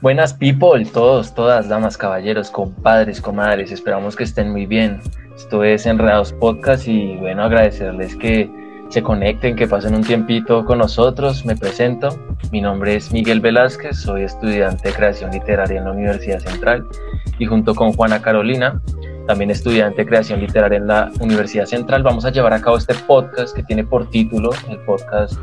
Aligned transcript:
Buenas 0.00 0.32
people, 0.32 0.84
todos, 0.84 1.34
todas, 1.34 1.68
damas, 1.68 1.96
caballeros, 1.96 2.50
compadres, 2.50 3.20
comadres, 3.20 3.72
esperamos 3.72 4.14
que 4.14 4.22
estén 4.22 4.52
muy 4.52 4.64
bien. 4.64 5.00
Esto 5.34 5.64
es 5.64 5.86
Enredados 5.86 6.32
Podcast 6.34 6.86
y 6.86 7.16
bueno, 7.16 7.42
agradecerles 7.42 8.14
que 8.14 8.48
se 8.90 9.02
conecten, 9.02 9.56
que 9.56 9.66
pasen 9.66 9.96
un 9.96 10.04
tiempito 10.04 10.64
con 10.64 10.78
nosotros. 10.78 11.44
Me 11.44 11.56
presento, 11.56 12.16
mi 12.52 12.60
nombre 12.60 12.94
es 12.94 13.12
Miguel 13.12 13.40
Velázquez, 13.40 13.98
soy 13.98 14.22
estudiante 14.22 14.88
de 14.88 14.94
creación 14.94 15.32
literaria 15.32 15.78
en 15.78 15.84
la 15.86 15.90
Universidad 15.90 16.38
Central 16.38 16.86
y 17.40 17.46
junto 17.46 17.74
con 17.74 17.92
Juana 17.92 18.22
Carolina, 18.22 18.80
también 19.26 19.50
estudiante 19.50 20.02
de 20.02 20.08
creación 20.08 20.40
literaria 20.40 20.78
en 20.78 20.86
la 20.86 21.10
Universidad 21.20 21.66
Central, 21.66 22.04
vamos 22.04 22.24
a 22.24 22.30
llevar 22.30 22.52
a 22.52 22.60
cabo 22.60 22.78
este 22.78 22.94
podcast 22.94 23.54
que 23.54 23.62
tiene 23.64 23.84
por 23.84 24.08
título, 24.10 24.50
el 24.70 24.78
podcast 24.78 25.34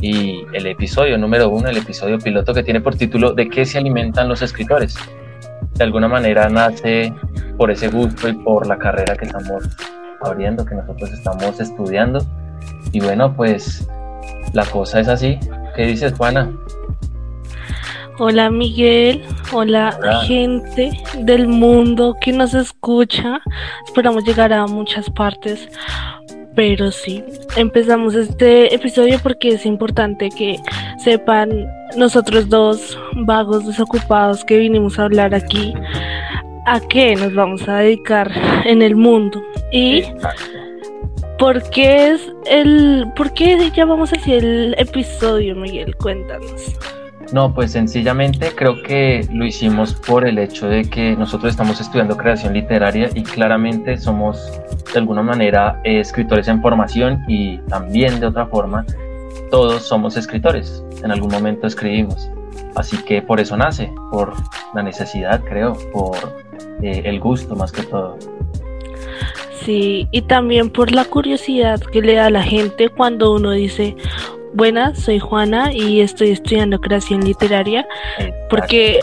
y 0.00 0.44
el 0.52 0.66
episodio 0.66 1.18
número 1.18 1.48
uno, 1.48 1.68
el 1.68 1.76
episodio 1.76 2.18
piloto 2.18 2.54
que 2.54 2.62
tiene 2.62 2.80
por 2.80 2.96
título 2.96 3.32
¿De 3.32 3.48
qué 3.48 3.64
se 3.64 3.78
alimentan 3.78 4.28
los 4.28 4.42
escritores? 4.42 4.96
De 5.74 5.84
alguna 5.84 6.08
manera 6.08 6.48
nace 6.48 7.12
por 7.56 7.70
ese 7.70 7.88
gusto 7.88 8.28
y 8.28 8.32
por 8.32 8.66
la 8.66 8.78
carrera 8.78 9.16
que 9.16 9.26
estamos 9.26 9.64
abriendo, 10.22 10.64
que 10.64 10.74
nosotros 10.74 11.12
estamos 11.12 11.60
estudiando. 11.60 12.24
Y 12.92 13.00
bueno, 13.00 13.34
pues 13.34 13.88
la 14.52 14.64
cosa 14.64 15.00
es 15.00 15.08
así. 15.08 15.38
¿Qué 15.76 15.86
dices, 15.86 16.14
Juana? 16.14 16.50
Hola 18.20 18.50
Miguel, 18.50 19.22
hola, 19.52 19.96
hola, 20.00 20.22
gente 20.22 20.90
del 21.20 21.46
mundo 21.46 22.16
que 22.20 22.32
nos 22.32 22.52
escucha. 22.52 23.40
Esperamos 23.86 24.24
llegar 24.24 24.52
a 24.52 24.66
muchas 24.66 25.08
partes. 25.10 25.68
Pero 26.58 26.90
sí, 26.90 27.22
empezamos 27.56 28.16
este 28.16 28.74
episodio 28.74 29.20
porque 29.22 29.50
es 29.50 29.64
importante 29.64 30.28
que 30.28 30.56
sepan 30.98 31.70
nosotros 31.96 32.48
dos 32.48 32.98
vagos 33.14 33.64
desocupados 33.64 34.44
que 34.44 34.58
vinimos 34.58 34.98
a 34.98 35.04
hablar 35.04 35.36
aquí 35.36 35.72
a 36.66 36.80
qué 36.80 37.14
nos 37.14 37.32
vamos 37.32 37.68
a 37.68 37.76
dedicar 37.76 38.32
en 38.64 38.82
el 38.82 38.96
mundo. 38.96 39.40
Y 39.70 40.02
por 41.38 41.62
qué 41.70 42.10
es 42.10 42.32
el 42.50 43.06
por 43.14 43.32
qué 43.34 43.70
llamamos 43.76 44.12
así 44.12 44.32
el 44.32 44.74
episodio 44.78 45.54
Miguel 45.54 45.94
cuéntanos 45.94 46.74
no, 47.32 47.54
pues 47.54 47.72
sencillamente 47.72 48.52
creo 48.54 48.82
que 48.82 49.26
lo 49.32 49.44
hicimos 49.44 49.94
por 49.94 50.26
el 50.26 50.38
hecho 50.38 50.68
de 50.68 50.88
que 50.88 51.14
nosotros 51.16 51.50
estamos 51.50 51.80
estudiando 51.80 52.16
creación 52.16 52.54
literaria 52.54 53.10
y 53.14 53.22
claramente 53.22 53.98
somos 53.98 54.50
de 54.92 54.98
alguna 54.98 55.22
manera 55.22 55.80
escritores 55.84 56.48
en 56.48 56.62
formación 56.62 57.22
y 57.28 57.58
también 57.68 58.18
de 58.20 58.26
otra 58.26 58.46
forma 58.46 58.84
todos 59.50 59.82
somos 59.82 60.16
escritores, 60.16 60.82
en 61.02 61.10
algún 61.10 61.30
momento 61.30 61.66
escribimos. 61.66 62.30
Así 62.74 62.96
que 63.04 63.22
por 63.22 63.40
eso 63.40 63.56
nace, 63.56 63.92
por 64.10 64.32
la 64.74 64.82
necesidad 64.82 65.42
creo, 65.44 65.76
por 65.92 66.16
eh, 66.82 67.02
el 67.04 67.20
gusto 67.20 67.54
más 67.56 67.72
que 67.72 67.82
todo. 67.82 68.18
Sí, 69.64 70.08
y 70.12 70.22
también 70.22 70.70
por 70.70 70.92
la 70.92 71.04
curiosidad 71.04 71.80
que 71.80 72.00
le 72.00 72.14
da 72.14 72.26
a 72.26 72.30
la 72.30 72.42
gente 72.42 72.88
cuando 72.88 73.34
uno 73.34 73.50
dice, 73.50 73.96
Buenas, 74.54 74.98
soy 74.98 75.18
Juana 75.18 75.72
y 75.72 76.00
estoy 76.00 76.30
estudiando 76.30 76.80
creación 76.80 77.20
literaria 77.22 77.86
porque 78.48 79.00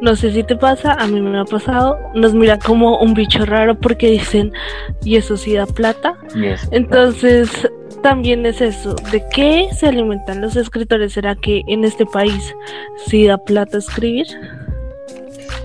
no 0.00 0.14
sé 0.14 0.32
si 0.32 0.42
te 0.42 0.56
pasa, 0.56 0.92
a 0.92 1.06
mí 1.06 1.20
me 1.20 1.38
ha 1.38 1.44
pasado, 1.44 1.98
nos 2.14 2.34
miran 2.34 2.60
como 2.60 2.98
un 2.98 3.14
bicho 3.14 3.44
raro 3.44 3.74
porque 3.74 4.10
dicen, 4.10 4.52
¿y 5.02 5.16
eso 5.16 5.36
sí 5.36 5.54
da 5.54 5.66
plata? 5.66 6.14
Entonces, 6.70 7.68
también 8.02 8.46
es 8.46 8.60
eso, 8.60 8.94
¿de 9.10 9.24
qué 9.32 9.68
se 9.72 9.88
alimentan 9.88 10.40
los 10.40 10.56
escritores? 10.56 11.12
¿Será 11.14 11.34
que 11.34 11.62
en 11.66 11.84
este 11.84 12.06
país 12.06 12.54
sí 13.06 13.26
da 13.26 13.38
plata 13.38 13.78
escribir? 13.78 14.26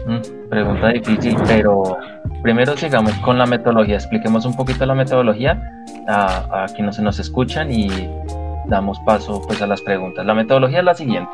Mm, 0.08 0.50
pregunta 0.50 0.90
difícil, 0.90 1.36
pero 1.48 1.98
primero 2.42 2.76
sigamos 2.78 3.14
con 3.20 3.38
la 3.38 3.46
metodología, 3.46 3.96
expliquemos 3.96 4.46
un 4.46 4.56
poquito 4.56 4.86
la 4.86 4.96
metodología 4.96 5.62
a, 6.08 6.64
a 6.64 6.66
quienes 6.68 6.98
nos 7.00 7.20
escuchan 7.20 7.72
y 7.72 7.90
damos 8.68 9.00
paso 9.06 9.42
pues 9.48 9.62
a 9.62 9.68
las 9.68 9.82
preguntas. 9.82 10.26
La 10.26 10.34
metodología 10.34 10.80
es 10.80 10.86
la 10.86 10.94
siguiente. 10.94 11.32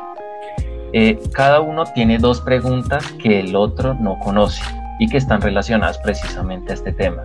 Eh, 0.92 1.18
cada 1.32 1.60
uno 1.60 1.84
tiene 1.94 2.18
dos 2.18 2.40
preguntas 2.40 3.04
que 3.22 3.40
el 3.40 3.54
otro 3.54 3.94
no 3.94 4.18
conoce 4.18 4.62
y 4.98 5.08
que 5.08 5.18
están 5.18 5.40
relacionadas 5.40 5.98
precisamente 5.98 6.72
a 6.72 6.74
este 6.74 6.92
tema. 6.92 7.24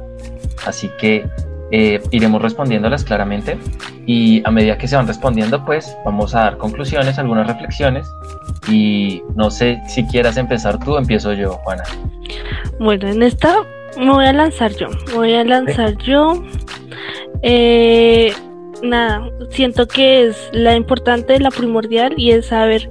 Así 0.66 0.90
que 1.00 1.26
eh, 1.72 2.02
iremos 2.12 2.42
respondiéndolas 2.42 3.04
claramente 3.04 3.58
y 4.06 4.46
a 4.46 4.52
medida 4.52 4.78
que 4.78 4.88
se 4.88 4.96
van 4.96 5.08
respondiendo 5.08 5.64
pues 5.66 5.98
vamos 6.06 6.36
a 6.36 6.42
dar 6.42 6.58
conclusiones, 6.58 7.18
algunas 7.18 7.48
reflexiones 7.48 8.08
y 8.68 9.24
no 9.36 9.50
sé 9.50 9.82
si 9.88 10.06
quieras 10.06 10.38
empezar 10.38 10.78
tú, 10.78 10.98
empiezo 10.98 11.34
yo, 11.34 11.54
Juana. 11.64 11.84
Bueno, 12.80 13.08
en 13.08 13.24
esta 13.24 13.56
me 13.98 14.12
voy 14.12 14.26
a 14.26 14.34
lanzar 14.34 14.72
yo, 14.76 14.88
voy 15.16 15.34
a 15.34 15.44
lanzar 15.44 15.98
yo. 15.98 16.44
Eh, 17.42 18.34
nada, 18.84 19.30
siento 19.50 19.88
que 19.88 20.28
es 20.28 20.50
la 20.52 20.76
importante, 20.76 21.40
la 21.40 21.50
primordial 21.50 22.14
y 22.18 22.32
es 22.32 22.48
saber 22.48 22.88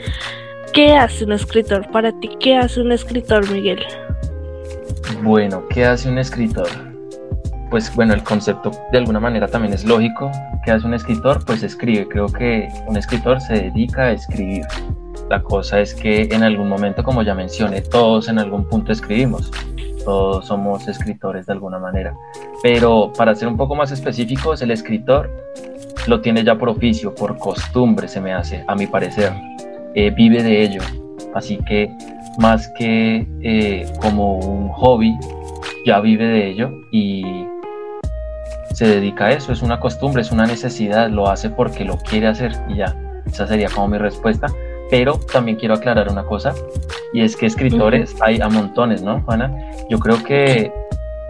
qué 0.72 0.94
hace 0.94 1.24
un 1.24 1.32
escritor. 1.32 1.88
Para 1.90 2.12
ti, 2.20 2.30
¿qué 2.40 2.56
hace 2.56 2.80
un 2.80 2.92
escritor, 2.92 3.48
Miguel? 3.50 3.80
Bueno, 5.22 5.64
¿qué 5.68 5.84
hace 5.84 6.08
un 6.08 6.18
escritor? 6.18 6.68
Pues 7.70 7.94
bueno, 7.94 8.12
el 8.12 8.22
concepto 8.22 8.70
de 8.90 8.98
alguna 8.98 9.20
manera 9.20 9.46
también 9.48 9.72
es 9.72 9.84
lógico. 9.84 10.30
¿Qué 10.64 10.72
hace 10.72 10.86
un 10.86 10.94
escritor? 10.94 11.44
Pues 11.44 11.62
escribe. 11.62 12.06
Creo 12.08 12.26
que 12.26 12.68
un 12.86 12.96
escritor 12.96 13.40
se 13.40 13.54
dedica 13.54 14.04
a 14.04 14.12
escribir. 14.12 14.64
La 15.30 15.42
cosa 15.42 15.80
es 15.80 15.94
que 15.94 16.28
en 16.30 16.42
algún 16.42 16.68
momento, 16.68 17.02
como 17.02 17.22
ya 17.22 17.34
mencioné, 17.34 17.80
todos 17.80 18.28
en 18.28 18.38
algún 18.38 18.68
punto 18.68 18.92
escribimos 18.92 19.50
todos 20.04 20.46
somos 20.46 20.86
escritores 20.88 21.46
de 21.46 21.52
alguna 21.52 21.78
manera. 21.78 22.14
Pero 22.62 23.12
para 23.16 23.34
ser 23.34 23.48
un 23.48 23.56
poco 23.56 23.74
más 23.74 23.92
específicos, 23.92 24.62
el 24.62 24.70
escritor 24.70 25.30
lo 26.06 26.20
tiene 26.20 26.44
ya 26.44 26.56
por 26.56 26.68
oficio, 26.68 27.14
por 27.14 27.38
costumbre, 27.38 28.08
se 28.08 28.20
me 28.20 28.32
hace, 28.32 28.64
a 28.66 28.74
mi 28.74 28.86
parecer. 28.86 29.32
Eh, 29.94 30.10
vive 30.10 30.42
de 30.42 30.62
ello. 30.62 30.80
Así 31.34 31.58
que 31.66 31.90
más 32.38 32.68
que 32.78 33.26
eh, 33.42 33.90
como 34.00 34.38
un 34.38 34.68
hobby, 34.68 35.14
ya 35.86 36.00
vive 36.00 36.26
de 36.26 36.48
ello 36.48 36.70
y 36.90 37.46
se 38.72 38.86
dedica 38.86 39.26
a 39.26 39.32
eso. 39.32 39.52
Es 39.52 39.62
una 39.62 39.80
costumbre, 39.80 40.22
es 40.22 40.32
una 40.32 40.46
necesidad, 40.46 41.10
lo 41.10 41.28
hace 41.28 41.50
porque 41.50 41.84
lo 41.84 41.98
quiere 41.98 42.28
hacer 42.28 42.52
y 42.68 42.76
ya. 42.76 42.96
Esa 43.26 43.46
sería 43.46 43.68
como 43.68 43.88
mi 43.88 43.98
respuesta. 43.98 44.46
Pero 44.90 45.18
también 45.32 45.56
quiero 45.56 45.74
aclarar 45.74 46.10
una 46.10 46.22
cosa, 46.24 46.52
y 47.14 47.22
es 47.22 47.34
que 47.34 47.46
escritores 47.46 48.14
hay 48.20 48.42
a 48.42 48.48
montones, 48.50 49.02
¿no, 49.02 49.22
Juana? 49.22 49.50
Yo 49.88 49.98
creo 49.98 50.22
que 50.22 50.70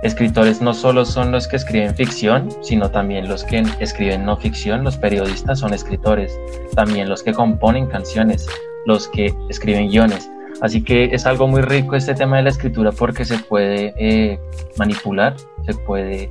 escritores 0.03 0.61
no 0.61 0.75
solo 0.75 1.05
son 1.05 1.31
los 1.33 1.47
que 1.47 1.57
escriben 1.57 1.95
ficción, 1.95 2.49
sino 2.61 2.91
también 2.91 3.29
los 3.29 3.45
que 3.45 3.63
escriben 3.79 4.25
no 4.25 4.37
ficción, 4.37 4.85
los 4.85 4.97
periodistas 4.97 5.61
son 5.61 5.73
escritores, 5.73 6.37
también 6.75 7.09
los 7.09 7.23
que 7.23 7.33
componen 7.33 7.87
canciones, 7.87 8.47
los 8.85 9.09
que 9.09 9.35
escriben 9.49 9.89
guiones. 9.89 10.29
Así 10.61 10.83
que 10.83 11.07
es 11.07 11.27
algo 11.27 11.47
muy 11.47 11.63
rico 11.63 11.97
este 11.97 12.15
tema 12.15 12.37
de 12.37 12.45
la 12.45 12.51
escritura 12.51 12.93
porque 12.93 13.25
se 13.25 13.39
puede 13.39 13.95
eh, 13.97 14.39
manipular, 14.77 15.35
se 15.67 15.75
puede 15.75 16.31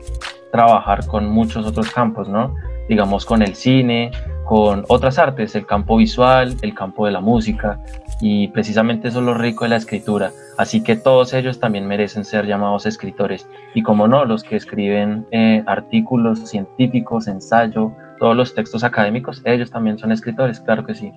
trabajar 0.52 1.06
con 1.08 1.30
muchos 1.30 1.66
otros 1.66 1.90
campos, 1.92 2.30
¿no? 2.30 2.54
Digamos 2.88 3.26
con 3.26 3.42
el 3.42 3.56
cine, 3.56 4.12
con 4.46 4.84
otras 4.90 5.18
artes, 5.18 5.56
el 5.56 5.66
campo 5.66 5.98
visual, 5.98 6.56
el 6.62 6.74
campo 6.74 7.06
de 7.06 7.12
la 7.14 7.22
música, 7.22 7.80
y 8.20 8.50
precisamente 8.50 9.08
eso 9.08 9.20
es 9.20 9.26
lo 9.26 9.34
rico 9.34 9.64
de 9.64 9.70
la 9.70 9.78
escritura. 9.78 10.32
Así 10.62 10.84
que 10.84 10.96
todos 10.96 11.34
ellos 11.34 11.60
también 11.60 11.88
merecen 11.88 12.24
ser 12.24 12.46
llamados 12.46 12.86
escritores. 12.86 13.50
Y 13.74 13.82
como 13.82 14.08
no, 14.08 14.26
los 14.26 14.44
que 14.44 14.56
escriben 14.56 15.26
eh, 15.32 15.64
artículos 15.66 16.48
científicos, 16.48 17.28
ensayo, 17.28 17.92
todos 18.20 18.36
los 18.36 18.54
textos 18.54 18.84
académicos, 18.84 19.42
ellos 19.44 19.72
también 19.72 19.98
son 19.98 20.12
escritores, 20.12 20.60
claro 20.60 20.86
que 20.86 20.94
sí. 20.94 21.12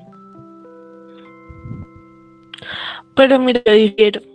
Pero 3.15 3.39
mira, 3.39 3.61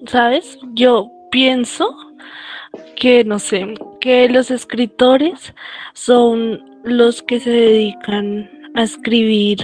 ¿sabes? 0.06 0.60
Yo 0.74 1.10
pienso 1.32 1.90
que, 2.96 3.24
no 3.24 3.40
sé, 3.40 3.74
que 4.00 4.30
los 4.30 4.52
escritores 4.52 5.56
son 5.96 6.64
los 6.84 7.24
que 7.24 7.40
se 7.40 7.50
dedican 7.50 8.48
a 8.76 8.84
escribir. 8.84 9.58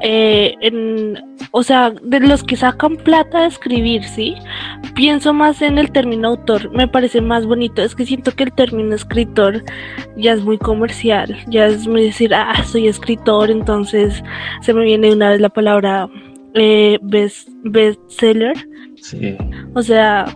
Eh, 0.00 1.14
o 1.52 1.62
sea, 1.62 1.90
de 1.90 2.20
los 2.20 2.42
que 2.42 2.56
sacan 2.56 2.96
plata 2.96 3.40
a 3.40 3.46
escribir, 3.46 4.02
¿sí? 4.04 4.34
Pienso 4.94 5.32
más 5.32 5.62
en 5.62 5.78
el 5.78 5.92
término 5.92 6.28
autor, 6.28 6.70
me 6.72 6.88
parece 6.88 7.20
más 7.20 7.46
bonito. 7.46 7.82
Es 7.82 7.94
que 7.94 8.06
siento 8.06 8.32
que 8.32 8.44
el 8.44 8.52
término 8.52 8.94
escritor 8.94 9.62
ya 10.16 10.32
es 10.32 10.42
muy 10.42 10.58
comercial, 10.58 11.36
ya 11.48 11.66
es 11.66 11.86
muy 11.86 12.04
decir, 12.04 12.34
ah, 12.34 12.64
soy 12.64 12.88
escritor, 12.88 13.50
entonces 13.50 14.22
se 14.60 14.74
me 14.74 14.82
viene 14.84 15.12
una 15.12 15.30
vez 15.30 15.40
la 15.40 15.50
palabra 15.50 16.08
eh, 16.54 16.98
best, 17.02 17.48
bestseller. 17.62 18.56
Sí. 18.96 19.36
O 19.74 19.82
sea, 19.82 20.26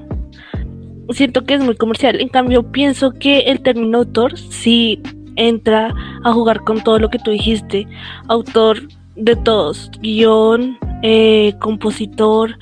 siento 1.10 1.44
que 1.44 1.54
es 1.54 1.64
muy 1.64 1.76
comercial. 1.76 2.20
En 2.20 2.28
cambio, 2.28 2.70
pienso 2.70 3.12
que 3.12 3.40
el 3.40 3.60
término 3.60 3.98
autor 3.98 4.38
sí 4.38 5.00
entra 5.36 5.94
a 6.24 6.32
jugar 6.32 6.60
con 6.64 6.82
todo 6.82 6.98
lo 6.98 7.10
que 7.10 7.18
tú 7.18 7.30
dijiste. 7.30 7.86
Autor 8.28 8.88
de 9.16 9.36
todos, 9.36 9.90
guion, 10.00 10.78
eh, 11.02 11.54
compositor 11.60 12.58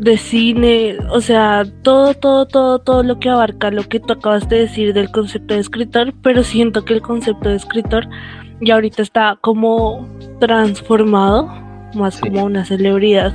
de 0.00 0.16
cine, 0.16 0.96
o 1.10 1.20
sea, 1.20 1.64
todo, 1.82 2.14
todo, 2.14 2.46
todo, 2.46 2.78
todo 2.78 3.02
lo 3.02 3.18
que 3.18 3.28
abarca 3.28 3.70
lo 3.70 3.82
que 3.82 4.00
tú 4.00 4.14
acabas 4.14 4.48
de 4.48 4.60
decir 4.60 4.94
del 4.94 5.10
concepto 5.10 5.54
de 5.54 5.60
escritor, 5.60 6.14
pero 6.22 6.42
siento 6.42 6.84
que 6.84 6.94
el 6.94 7.02
concepto 7.02 7.50
de 7.50 7.56
escritor 7.56 8.08
ya 8.62 8.74
ahorita 8.74 9.02
está 9.02 9.36
como 9.40 10.08
transformado, 10.38 11.48
más 11.94 12.18
como 12.20 12.44
una 12.44 12.64
celebridad. 12.64 13.34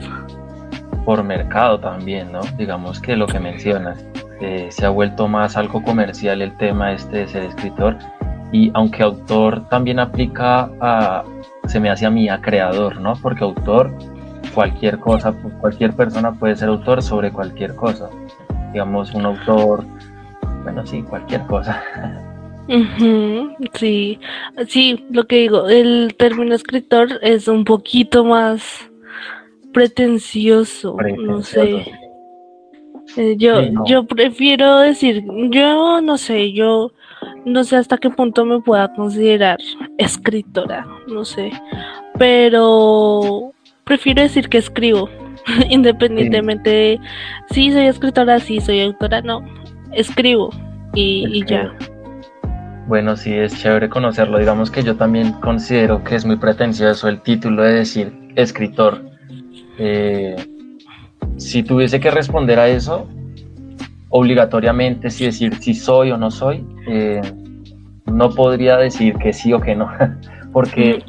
Por 1.06 1.24
mercado 1.24 1.80
también, 1.80 2.31
¿no? 2.31 2.42
Digamos 2.57 3.00
que 3.00 3.16
lo 3.16 3.28
que 3.28 3.40
mencionas, 3.40 4.04
eh, 4.42 4.68
se 4.69 4.86
ha 4.86 4.90
vuelto 4.90 5.28
más 5.28 5.57
algo 5.57 5.84
comercial 5.84 6.42
el 6.42 6.56
tema 6.57 6.94
este 6.94 7.18
de 7.18 7.28
ser 7.28 7.44
escritor 7.44 7.98
y 8.52 8.72
aunque 8.74 9.04
autor 9.04 9.68
también 9.69 10.00
aplica 10.00 10.69
a, 10.80 11.24
se 11.68 11.80
me 11.80 11.90
hace 11.90 12.06
a 12.06 12.10
mí, 12.10 12.30
a 12.30 12.42
creador, 12.42 13.00
¿no? 13.00 13.14
Porque 13.22 13.44
autor 13.44 13.92
cualquier 14.54 15.00
cosa, 15.00 15.34
cualquier 15.60 15.94
persona 15.94 16.32
puede 16.34 16.56
ser 16.56 16.70
autor 16.70 17.02
sobre 17.02 17.32
cualquier 17.32 17.76
cosa. 17.76 18.10
Digamos, 18.72 19.14
un 19.14 19.26
autor, 19.26 19.84
bueno, 20.64 20.86
sí, 20.86 21.02
cualquier 21.04 21.42
cosa. 21.42 21.84
sí, 23.74 24.20
sí, 24.68 25.06
lo 25.12 25.26
que 25.28 25.36
digo, 25.38 25.68
el 25.68 26.16
término 26.18 26.56
escritor 26.56 27.20
es 27.22 27.48
un 27.48 27.64
poquito 27.64 28.24
más 28.26 28.90
pretencioso, 29.74 30.98
no 31.18 31.42
sé. 31.42 31.86
Eh, 33.18 33.36
yo, 33.38 33.62
yo 33.86 34.06
prefiero 34.06 34.80
decir, 34.80 35.24
yo 35.52 36.02
no 36.02 36.18
sé, 36.18 36.54
yo 36.54 36.92
no 37.45 37.63
sé 37.63 37.77
hasta 37.77 37.97
qué 37.97 38.09
punto 38.09 38.45
me 38.45 38.59
pueda 38.59 38.94
considerar 38.94 39.59
escritora, 39.97 40.86
no 41.07 41.24
sé, 41.24 41.51
pero 42.18 43.53
prefiero 43.83 44.21
decir 44.21 44.50
que 44.50 44.57
escribo, 44.57 45.09
independientemente 45.69 46.69
de 46.69 47.00
si 47.51 47.71
soy 47.71 47.86
escritora, 47.86 48.39
si 48.39 48.59
soy 48.59 48.81
autora, 48.81 49.21
no, 49.21 49.44
escribo 49.94 50.50
y, 50.94 51.45
ya. 51.45 51.74
Bueno, 52.88 53.18
sí, 53.18 53.33
es 53.33 53.57
chévere 53.59 53.89
conocerlo. 53.89 54.38
Digamos 54.38 54.69
que 54.69 54.83
yo 54.83 54.95
también 54.95 55.33
considero 55.33 56.03
que 56.03 56.15
es 56.15 56.24
muy 56.24 56.38
pretencioso 56.38 57.09
el 57.09 57.21
título 57.21 57.63
de 57.63 57.74
decir 57.74 58.13
escritor. 58.36 59.03
Eh, 59.77 60.36
si 61.38 61.63
tuviese 61.63 62.00
que 62.00 62.12
responder 62.12 62.59
a 62.59 62.69
eso, 62.69 63.09
obligatoriamente, 64.18 65.10
si 65.10 65.26
decir 65.26 65.56
si 65.56 65.74
soy 65.74 66.10
o 66.12 66.18
no 66.18 66.32
soy, 66.32 66.66
eh, 66.88 67.20
no 68.06 68.30
podría 68.30 68.78
decir 68.78 69.16
que 69.16 69.34
sí 69.34 69.52
o 69.52 69.60
que 69.60 69.76
no, 69.76 69.90
porque 70.54 71.04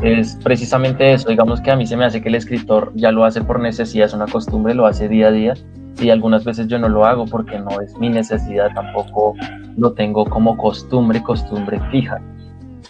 es 0.00 0.38
precisamente 0.44 1.12
eso, 1.12 1.28
digamos 1.28 1.60
que 1.60 1.72
a 1.72 1.76
mí 1.76 1.86
se 1.86 1.96
me 1.96 2.04
hace 2.04 2.22
que 2.22 2.28
el 2.28 2.36
escritor 2.36 2.92
ya 2.94 3.10
lo 3.10 3.24
hace 3.24 3.42
por 3.42 3.58
necesidad, 3.58 4.06
es 4.06 4.14
una 4.14 4.26
costumbre, 4.26 4.74
lo 4.74 4.86
hace 4.86 5.08
día 5.08 5.26
a 5.26 5.32
día 5.32 5.54
y 6.00 6.10
algunas 6.10 6.44
veces 6.44 6.68
yo 6.68 6.78
no 6.78 6.88
lo 6.88 7.04
hago 7.04 7.24
porque 7.26 7.58
no 7.58 7.80
es 7.80 7.98
mi 7.98 8.08
necesidad, 8.08 8.68
tampoco 8.74 9.34
lo 9.76 9.92
tengo 9.94 10.24
como 10.24 10.56
costumbre, 10.56 11.20
costumbre 11.20 11.80
fija. 11.90 12.20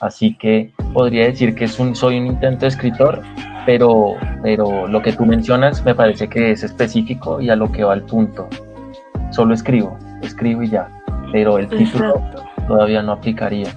Así 0.01 0.37
que 0.37 0.71
podría 0.93 1.25
decir 1.27 1.55
que 1.55 1.65
es 1.65 1.79
un, 1.79 1.97
soy 1.97 2.19
un 2.19 2.27
intento 2.27 2.67
escritor, 2.67 3.23
pero, 3.65 4.17
pero 4.43 4.87
lo 4.87 5.01
que 5.01 5.15
tú 5.15 5.25
mencionas 5.25 5.83
me 5.83 5.95
parece 5.95 6.29
que 6.29 6.51
es 6.51 6.63
específico 6.63 7.41
y 7.41 7.49
a 7.49 7.57
lo 7.57 7.73
que 7.73 7.85
va 7.85 7.95
al 7.95 8.03
punto. 8.03 8.49
Solo 9.33 9.55
escribo, 9.55 9.99
escribo 10.23 10.63
y 10.63 10.69
ya, 10.69 10.89
pero 11.33 11.59
el 11.59 11.67
título 11.69 12.23
todavía 12.69 13.03
no 13.03 13.13
aplicaría. 13.13 13.69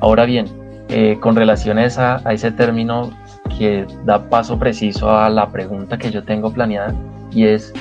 Ahora 0.00 0.26
bien, 0.26 0.46
eh, 0.88 1.16
con 1.20 1.34
relación 1.34 1.78
a, 1.78 2.22
ese 2.30 2.52
término 2.52 3.10
que 3.58 3.86
da 4.04 4.28
paso 4.28 4.58
preciso 4.58 5.10
a 5.10 5.30
la 5.30 5.50
pregunta 5.50 5.96
que 5.96 6.10
yo 6.10 6.22
tengo 6.22 6.52
planeada 6.52 6.94
y 7.32 7.46
es, 7.46 7.72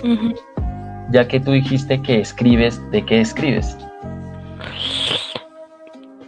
ya 1.11 1.27
que 1.27 1.39
tú 1.39 1.51
dijiste 1.51 2.01
que 2.01 2.21
escribes, 2.21 2.81
¿de 2.91 3.05
qué 3.05 3.19
escribes? 3.19 3.77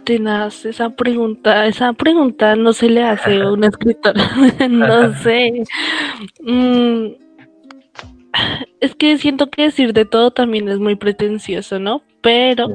Tenaz, 0.04 0.64
esa 0.64 0.90
pregunta, 0.90 1.66
esa 1.66 1.92
pregunta 1.92 2.54
no 2.54 2.72
se 2.72 2.88
le 2.88 3.02
hace 3.02 3.40
a 3.40 3.50
un 3.50 3.64
escritor, 3.64 4.14
no 4.70 5.12
sé. 5.14 5.64
Mm, 6.42 7.25
es 8.80 8.94
que 8.94 9.18
siento 9.18 9.50
que 9.50 9.64
decir 9.64 9.92
de 9.92 10.04
todo 10.04 10.30
también 10.30 10.68
es 10.68 10.78
muy 10.78 10.96
pretencioso, 10.96 11.78
¿no? 11.78 12.02
Pero 12.20 12.68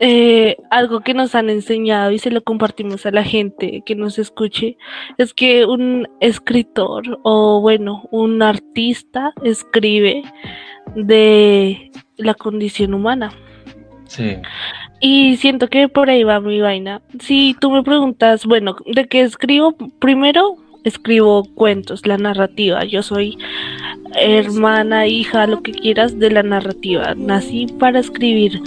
eh, 0.00 0.56
algo 0.70 1.00
que 1.00 1.14
nos 1.14 1.34
han 1.34 1.50
enseñado 1.50 2.12
y 2.12 2.18
se 2.18 2.30
lo 2.30 2.42
compartimos 2.42 3.04
a 3.04 3.10
la 3.10 3.24
gente 3.24 3.82
que 3.84 3.96
nos 3.96 4.18
escuche 4.18 4.76
es 5.16 5.34
que 5.34 5.64
un 5.64 6.08
escritor 6.20 7.18
o 7.24 7.60
bueno, 7.60 8.08
un 8.12 8.42
artista 8.42 9.32
escribe 9.42 10.22
de 10.94 11.90
la 12.16 12.34
condición 12.34 12.94
humana. 12.94 13.32
Sí. 14.06 14.36
Y 15.00 15.36
siento 15.36 15.68
que 15.68 15.88
por 15.88 16.10
ahí 16.10 16.22
va 16.22 16.40
mi 16.40 16.60
vaina. 16.60 17.02
Si 17.20 17.56
tú 17.60 17.70
me 17.70 17.82
preguntas, 17.82 18.46
bueno, 18.46 18.76
¿de 18.86 19.06
qué 19.06 19.22
escribo? 19.22 19.76
Primero 19.98 20.56
escribo 20.84 21.44
cuentos, 21.54 22.06
la 22.06 22.18
narrativa. 22.18 22.84
Yo 22.84 23.02
soy 23.02 23.38
hermana, 24.14 25.06
hija, 25.06 25.46
lo 25.46 25.62
que 25.62 25.72
quieras 25.72 26.18
de 26.18 26.30
la 26.30 26.42
narrativa. 26.42 27.14
Nací 27.14 27.66
para 27.78 28.00
escribir 28.00 28.62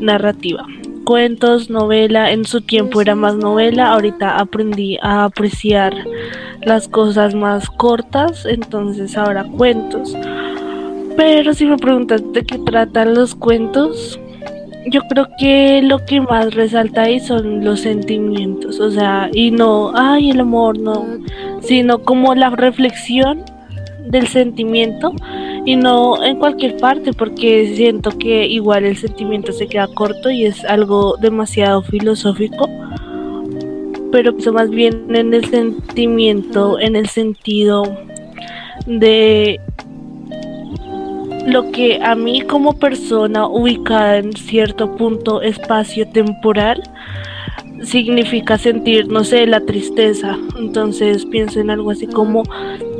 narrativa. 0.00 0.66
Cuentos, 1.04 1.68
novela, 1.68 2.30
en 2.30 2.44
su 2.44 2.62
tiempo 2.62 3.02
era 3.02 3.14
más 3.14 3.34
novela, 3.36 3.92
ahorita 3.92 4.38
aprendí 4.38 4.98
a 5.02 5.24
apreciar 5.24 5.94
las 6.62 6.88
cosas 6.88 7.34
más 7.34 7.68
cortas, 7.68 8.46
entonces 8.46 9.16
ahora 9.16 9.44
cuentos. 9.44 10.16
Pero 11.16 11.52
si 11.52 11.66
me 11.66 11.76
preguntas 11.76 12.22
de 12.32 12.44
qué 12.44 12.58
tratan 12.58 13.14
los 13.14 13.34
cuentos, 13.34 14.18
yo 14.86 15.02
creo 15.08 15.28
que 15.38 15.82
lo 15.82 16.04
que 16.04 16.20
más 16.20 16.54
resalta 16.54 17.02
ahí 17.02 17.20
son 17.20 17.64
los 17.64 17.80
sentimientos, 17.80 18.80
o 18.80 18.90
sea, 18.90 19.30
y 19.32 19.50
no, 19.50 19.92
ay, 19.94 20.30
el 20.30 20.40
amor, 20.40 20.78
no, 20.78 21.06
sino 21.60 22.00
como 22.00 22.34
la 22.34 22.50
reflexión 22.50 23.42
del 24.04 24.26
sentimiento 24.28 25.12
y 25.64 25.76
no 25.76 26.22
en 26.22 26.38
cualquier 26.38 26.76
parte 26.76 27.12
porque 27.12 27.74
siento 27.74 28.10
que 28.10 28.46
igual 28.46 28.84
el 28.84 28.96
sentimiento 28.96 29.52
se 29.52 29.66
queda 29.66 29.88
corto 29.88 30.30
y 30.30 30.44
es 30.44 30.64
algo 30.64 31.16
demasiado 31.16 31.82
filosófico 31.82 32.68
pero 34.12 34.34
más 34.52 34.70
bien 34.70 35.14
en 35.14 35.34
el 35.34 35.44
sentimiento 35.46 36.78
en 36.78 36.96
el 36.96 37.08
sentido 37.08 37.82
de 38.86 39.58
lo 41.46 41.70
que 41.72 42.00
a 42.02 42.14
mí 42.14 42.40
como 42.42 42.78
persona 42.78 43.46
ubicada 43.46 44.18
en 44.18 44.32
cierto 44.32 44.96
punto 44.96 45.42
espacio 45.42 46.08
temporal 46.08 46.82
significa 47.84 48.58
sentir, 48.58 49.08
no 49.08 49.24
sé, 49.24 49.46
la 49.46 49.60
tristeza. 49.60 50.38
Entonces 50.58 51.24
pienso 51.26 51.60
en 51.60 51.70
algo 51.70 51.90
así 51.90 52.06
como 52.06 52.42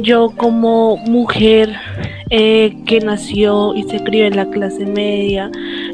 yo 0.00 0.30
como 0.36 0.96
mujer 0.98 1.74
eh, 2.30 2.76
que 2.86 3.00
nació 3.00 3.74
y 3.74 3.84
se 3.84 4.02
crió 4.02 4.26
en 4.26 4.36
la 4.36 4.48
clase 4.50 4.86
media, 4.86 5.50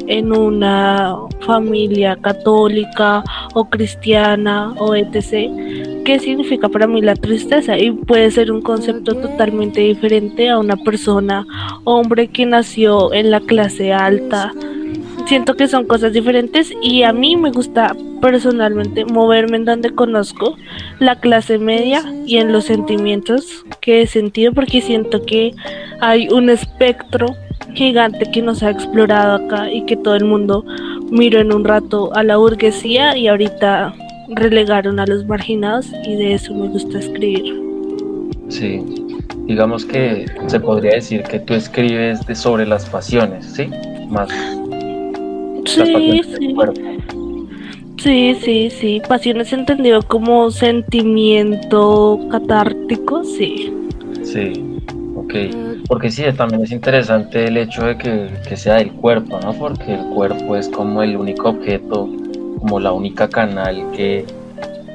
en 0.07 0.35
una 0.35 1.15
familia 1.41 2.15
católica 2.15 3.23
o 3.53 3.65
cristiana 3.65 4.73
o 4.77 4.95
etc. 4.95 5.49
¿Qué 6.05 6.19
significa 6.19 6.69
para 6.69 6.87
mí 6.87 7.01
la 7.01 7.15
tristeza? 7.15 7.77
Y 7.77 7.91
puede 7.91 8.31
ser 8.31 8.51
un 8.51 8.61
concepto 8.61 9.15
totalmente 9.15 9.81
diferente 9.81 10.49
a 10.49 10.57
una 10.59 10.77
persona, 10.77 11.45
hombre 11.83 12.27
que 12.27 12.45
nació 12.45 13.13
en 13.13 13.31
la 13.31 13.39
clase 13.41 13.93
alta 13.93 14.53
siento 15.31 15.55
que 15.55 15.69
son 15.69 15.85
cosas 15.85 16.11
diferentes 16.11 16.73
y 16.81 17.03
a 17.03 17.13
mí 17.13 17.37
me 17.37 17.51
gusta 17.51 17.95
personalmente 18.21 19.05
moverme 19.05 19.55
en 19.55 19.63
donde 19.63 19.95
conozco 19.95 20.57
la 20.99 21.21
clase 21.21 21.57
media 21.57 22.03
y 22.25 22.35
en 22.35 22.51
los 22.51 22.65
sentimientos 22.65 23.65
que 23.79 24.01
he 24.01 24.07
sentido 24.07 24.51
porque 24.51 24.81
siento 24.81 25.25
que 25.25 25.53
hay 26.01 26.27
un 26.27 26.49
espectro 26.49 27.27
gigante 27.75 28.29
que 28.29 28.41
nos 28.41 28.61
ha 28.61 28.71
explorado 28.71 29.35
acá 29.35 29.71
y 29.71 29.85
que 29.85 29.95
todo 29.95 30.15
el 30.15 30.25
mundo 30.25 30.65
miró 31.09 31.39
en 31.39 31.53
un 31.53 31.63
rato 31.63 32.13
a 32.13 32.23
la 32.25 32.35
burguesía 32.35 33.15
y 33.15 33.29
ahorita 33.29 33.93
relegaron 34.31 34.99
a 34.99 35.05
los 35.05 35.25
marginados 35.25 35.87
y 36.05 36.17
de 36.17 36.33
eso 36.33 36.53
me 36.53 36.67
gusta 36.67 36.99
escribir. 36.99 37.57
Sí, 38.49 38.83
digamos 39.45 39.85
que 39.85 40.25
se 40.47 40.59
podría 40.59 40.95
decir 40.95 41.23
que 41.23 41.39
tú 41.39 41.53
escribes 41.53 42.25
de 42.25 42.35
sobre 42.35 42.65
las 42.65 42.89
pasiones, 42.89 43.45
¿sí? 43.45 43.69
Más 44.09 44.29
Sí, 45.65 46.21
sí. 46.23 46.55
Sí, 48.01 48.35
sí, 48.41 48.69
sí. 48.71 49.01
Pasiones 49.07 49.53
entendido 49.53 50.01
como 50.01 50.49
sentimiento 50.49 52.19
catártico, 52.31 53.23
sí. 53.23 53.71
Sí, 54.23 54.53
ok. 55.15 55.33
Porque 55.87 56.09
sí, 56.09 56.23
también 56.35 56.63
es 56.63 56.71
interesante 56.71 57.45
el 57.45 57.57
hecho 57.57 57.85
de 57.85 57.97
que, 57.97 58.57
sea 58.57 58.75
del 58.75 58.91
cuerpo, 58.93 59.39
¿no? 59.39 59.53
Porque 59.53 59.93
el 59.93 60.05
cuerpo 60.15 60.55
es 60.55 60.67
como 60.69 61.03
el 61.03 61.15
único 61.15 61.49
objeto, 61.49 62.09
como 62.59 62.79
la 62.79 62.91
única 62.91 63.29
canal 63.29 63.91
que, 63.95 64.25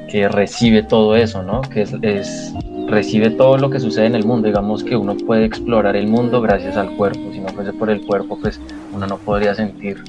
que 0.09 0.27
recibe 0.27 0.83
todo 0.83 1.15
eso, 1.15 1.43
¿no? 1.43 1.61
Que 1.61 1.83
es, 1.83 2.53
recibe 2.87 3.29
todo 3.29 3.57
lo 3.57 3.69
que 3.69 3.79
sucede 3.79 4.07
en 4.07 4.15
el 4.15 4.25
mundo. 4.25 4.47
Digamos 4.47 4.83
que 4.83 4.97
uno 4.97 5.15
puede 5.15 5.45
explorar 5.45 5.95
el 5.95 6.07
mundo 6.07 6.41
gracias 6.41 6.75
al 6.75 6.91
cuerpo. 6.97 7.31
Si 7.31 7.39
no 7.39 7.47
fuese 7.49 7.71
por 7.71 7.89
el 7.89 8.01
cuerpo, 8.05 8.37
pues 8.41 8.59
uno 8.93 9.07
no 9.07 9.17
podría 9.17 9.55
sentir 9.55 10.03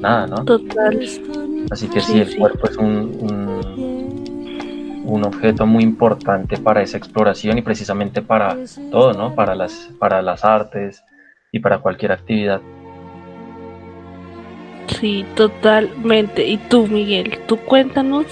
nada, 0.00 0.26
¿no? 0.26 0.44
Total. 0.44 0.98
Así 1.70 1.88
que 1.88 2.00
sí, 2.00 2.20
el 2.20 2.36
cuerpo 2.36 2.68
es 2.68 2.76
un, 2.76 3.60
un, 5.04 5.24
objeto 5.24 5.66
muy 5.66 5.84
importante 5.84 6.56
para 6.56 6.82
esa 6.82 6.96
exploración 6.96 7.58
y 7.58 7.62
precisamente 7.62 8.22
para 8.22 8.56
todo, 8.90 9.12
¿no? 9.12 9.34
Para 9.34 9.54
las, 9.54 9.90
para 9.98 10.22
las 10.22 10.44
artes 10.44 11.04
y 11.52 11.58
para 11.60 11.78
cualquier 11.78 12.12
actividad. 12.12 12.60
Sí, 14.86 15.24
totalmente. 15.34 16.46
¿Y 16.46 16.56
tú, 16.56 16.86
Miguel? 16.86 17.38
Tú 17.46 17.58
cuéntanos 17.58 18.26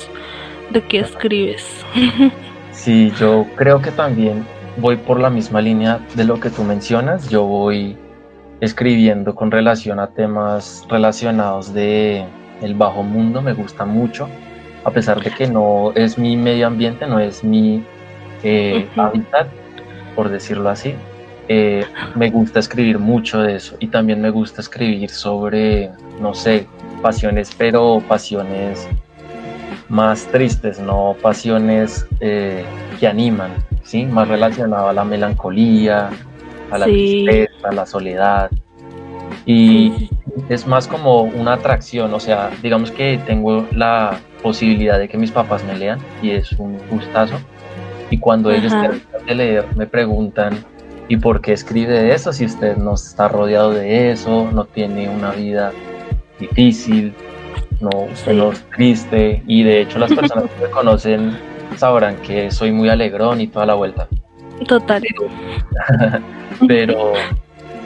de 0.71 0.83
qué 0.83 1.01
escribes. 1.01 1.85
Sí, 2.71 3.13
yo 3.19 3.45
creo 3.57 3.83
que 3.83 3.91
también 3.91 4.47
voy 4.77 4.97
por 4.97 5.19
la 5.19 5.31
misma 5.31 5.61
línea 5.61 5.99
de 6.15 6.23
lo 6.23 6.39
que 6.39 6.49
tú 6.49 6.63
mencionas. 6.63 7.29
Yo 7.29 7.43
voy 7.43 7.97
escribiendo 8.61 9.35
con 9.35 9.51
relación 9.51 10.01
a 10.01 10.09
temas 10.09 10.85
relacionados 10.89 11.73
de 11.73 12.25
el 12.63 12.75
bajo 12.75 13.03
mundo, 13.03 13.41
me 13.41 13.53
gusta 13.53 13.85
mucho, 13.85 14.29
a 14.85 14.91
pesar 14.91 15.23
de 15.23 15.31
que 15.31 15.47
no 15.47 15.93
es 15.95 16.19
mi 16.19 16.37
medio 16.37 16.67
ambiente, 16.67 17.07
no 17.07 17.21
es 17.21 17.45
mi 17.45 17.85
eh, 18.43 18.89
hábitat, 18.97 19.49
por 20.15 20.29
decirlo 20.29 20.69
así. 20.71 20.95
Eh, 21.51 21.85
me 22.15 22.31
gusta 22.31 22.59
escribir 22.59 22.99
mucho 22.99 23.41
de 23.41 23.57
eso 23.57 23.77
y 23.79 23.87
también 23.87 24.21
me 24.21 24.29
gusta 24.29 24.61
escribir 24.61 25.09
sobre, 25.09 25.91
no 26.21 26.35
sé, 26.35 26.67
pasiones, 27.01 27.51
pero 27.57 28.03
pasiones 28.07 28.87
más 29.89 30.27
tristes, 30.27 30.79
no 30.79 31.17
pasiones 31.23 32.07
eh, 32.21 32.65
que 33.01 33.07
animan, 33.07 33.51
¿sí? 33.83 34.05
Más 34.05 34.29
relacionado 34.29 34.89
a 34.89 34.93
la 34.93 35.05
melancolía, 35.05 36.11
a 36.71 36.79
la 36.79 36.85
tristeza, 36.87 37.69
a 37.69 37.73
la 37.73 37.87
soledad. 37.87 38.51
Y 39.47 40.11
es 40.49 40.67
más 40.67 40.87
como 40.87 41.23
una 41.23 41.55
atracción, 41.55 42.13
o 42.13 42.21
sea, 42.21 42.51
digamos 42.63 42.91
que 42.91 43.19
tengo 43.27 43.67
la 43.73 44.21
posibilidad 44.43 44.99
de 44.99 45.09
que 45.09 45.19
mis 45.19 45.31
papás 45.31 45.65
me 45.65 45.77
lean 45.77 45.99
y 46.23 46.31
es 46.31 46.53
un 46.53 46.79
gustazo. 46.91 47.37
Y 48.11 48.19
cuando 48.19 48.51
ellos 48.51 48.73
terminan 48.73 49.27
de 49.27 49.35
leer, 49.35 49.67
me 49.77 49.87
preguntan, 49.87 50.65
¿y 51.09 51.17
por 51.17 51.41
qué 51.41 51.53
escribe 51.53 52.15
eso 52.15 52.33
si 52.33 52.47
usted 52.47 52.77
no 52.77 52.95
está 52.95 53.29
rodeado 53.29 53.73
de 53.73 54.11
eso, 54.11 54.51
no 54.53 54.65
tiene 54.65 55.09
una 55.09 55.33
vida 55.33 55.73
difícil, 56.39 57.15
no, 57.81 57.91
usted 58.13 58.33
no 58.33 58.53
es 58.53 58.65
triste? 58.71 59.43
Y 59.47 59.63
de 59.63 59.83
hecho 59.83 59.99
las 59.99 60.13
personas 60.13 60.45
que 60.45 60.67
me 60.67 60.71
conocen 60.71 61.37
sabrán 61.77 62.17
que 62.17 62.51
soy 62.51 62.73
muy 62.73 62.89
alegrón 62.89 63.41
y 63.41 63.47
toda 63.49 63.67
la 63.67 63.75
vuelta. 63.75 64.09
Total. 64.67 65.03
pero, 66.67 67.13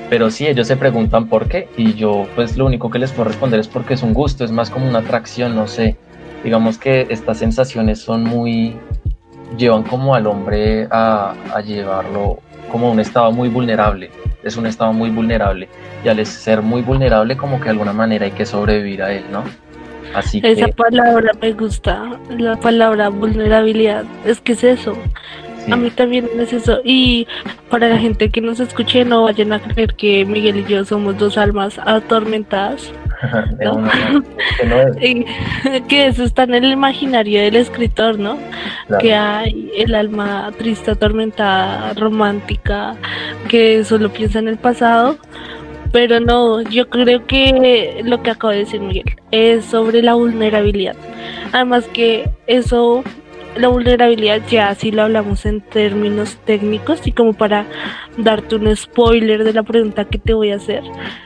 pero 0.08 0.30
sí, 0.30 0.46
ellos 0.46 0.66
se 0.66 0.76
preguntan 0.76 1.28
por 1.28 1.48
qué 1.48 1.68
y 1.76 1.94
yo 1.94 2.26
pues 2.34 2.56
lo 2.56 2.66
único 2.66 2.90
que 2.90 2.98
les 2.98 3.12
puedo 3.12 3.28
responder 3.28 3.60
es 3.60 3.68
porque 3.68 3.94
es 3.94 4.02
un 4.02 4.14
gusto, 4.14 4.44
es 4.44 4.52
más 4.52 4.70
como 4.70 4.88
una 4.88 5.00
atracción, 5.00 5.54
no 5.54 5.66
sé. 5.66 5.96
Digamos 6.44 6.78
que 6.78 7.06
estas 7.10 7.38
sensaciones 7.38 8.00
son 8.00 8.24
muy, 8.24 8.76
llevan 9.56 9.84
como 9.84 10.14
al 10.14 10.26
hombre 10.26 10.88
a, 10.90 11.34
a 11.54 11.60
llevarlo 11.60 12.40
como 12.70 12.88
a 12.88 12.90
un 12.90 13.00
estado 13.00 13.30
muy 13.32 13.48
vulnerable, 13.48 14.10
es 14.42 14.56
un 14.56 14.66
estado 14.66 14.92
muy 14.92 15.10
vulnerable 15.10 15.68
y 16.04 16.08
al 16.08 16.24
ser 16.26 16.62
muy 16.62 16.82
vulnerable 16.82 17.36
como 17.36 17.58
que 17.58 17.64
de 17.64 17.70
alguna 17.70 17.92
manera 17.92 18.24
hay 18.24 18.32
que 18.32 18.46
sobrevivir 18.46 19.02
a 19.02 19.12
él, 19.12 19.24
¿no? 19.30 19.44
Así 20.14 20.40
Esa 20.42 20.68
palabra 20.68 21.32
me 21.40 21.52
gusta, 21.52 22.18
la 22.30 22.56
palabra 22.56 23.08
vulnerabilidad, 23.08 24.04
es 24.26 24.40
que 24.40 24.52
es 24.52 24.64
eso, 24.64 24.94
a 25.70 25.76
mí 25.76 25.90
también 25.90 26.28
es 26.38 26.52
eso. 26.52 26.80
Y 26.84 27.26
para 27.70 27.88
la 27.88 27.98
gente 27.98 28.30
que 28.30 28.40
nos 28.40 28.60
escuche, 28.60 29.04
no 29.04 29.24
vayan 29.24 29.52
a 29.52 29.60
creer 29.60 29.94
que 29.94 30.24
Miguel 30.24 30.58
y 30.58 30.64
yo 30.64 30.84
somos 30.84 31.18
dos 31.18 31.38
almas 31.38 31.78
atormentadas. 31.84 32.92
que 35.88 36.06
eso 36.06 36.24
está 36.24 36.42
en 36.42 36.54
el 36.54 36.72
imaginario 36.72 37.40
del 37.42 37.56
escritor, 37.56 38.18
¿no? 38.18 38.36
Que 39.00 39.14
hay 39.14 39.70
el 39.76 39.94
alma 39.94 40.50
triste, 40.58 40.90
atormentada, 40.90 41.94
romántica, 41.94 42.96
que 43.48 43.84
solo 43.84 44.12
piensa 44.12 44.40
en 44.40 44.48
el 44.48 44.58
pasado. 44.58 45.16
Pero 45.92 46.20
no, 46.20 46.62
yo 46.62 46.88
creo 46.88 47.26
que 47.26 48.00
lo 48.04 48.22
que 48.22 48.30
acaba 48.30 48.54
de 48.54 48.60
decir 48.60 48.80
Miguel 48.80 49.04
es 49.30 49.66
sobre 49.66 50.02
la 50.02 50.14
vulnerabilidad. 50.14 50.96
Además 51.52 51.84
que 51.92 52.30
eso 52.46 53.04
la 53.56 53.68
vulnerabilidad 53.68 54.40
ya 54.48 54.74
si 54.74 54.90
lo 54.90 55.02
hablamos 55.02 55.44
en 55.46 55.60
términos 55.60 56.38
técnicos 56.44 57.06
y 57.06 57.12
como 57.12 57.34
para 57.34 57.66
darte 58.16 58.56
un 58.56 58.74
spoiler 58.74 59.44
de 59.44 59.52
la 59.52 59.62
pregunta 59.62 60.04
que 60.04 60.18
te 60.18 60.34
voy 60.34 60.50
a 60.50 60.56
hacer. 60.56 60.82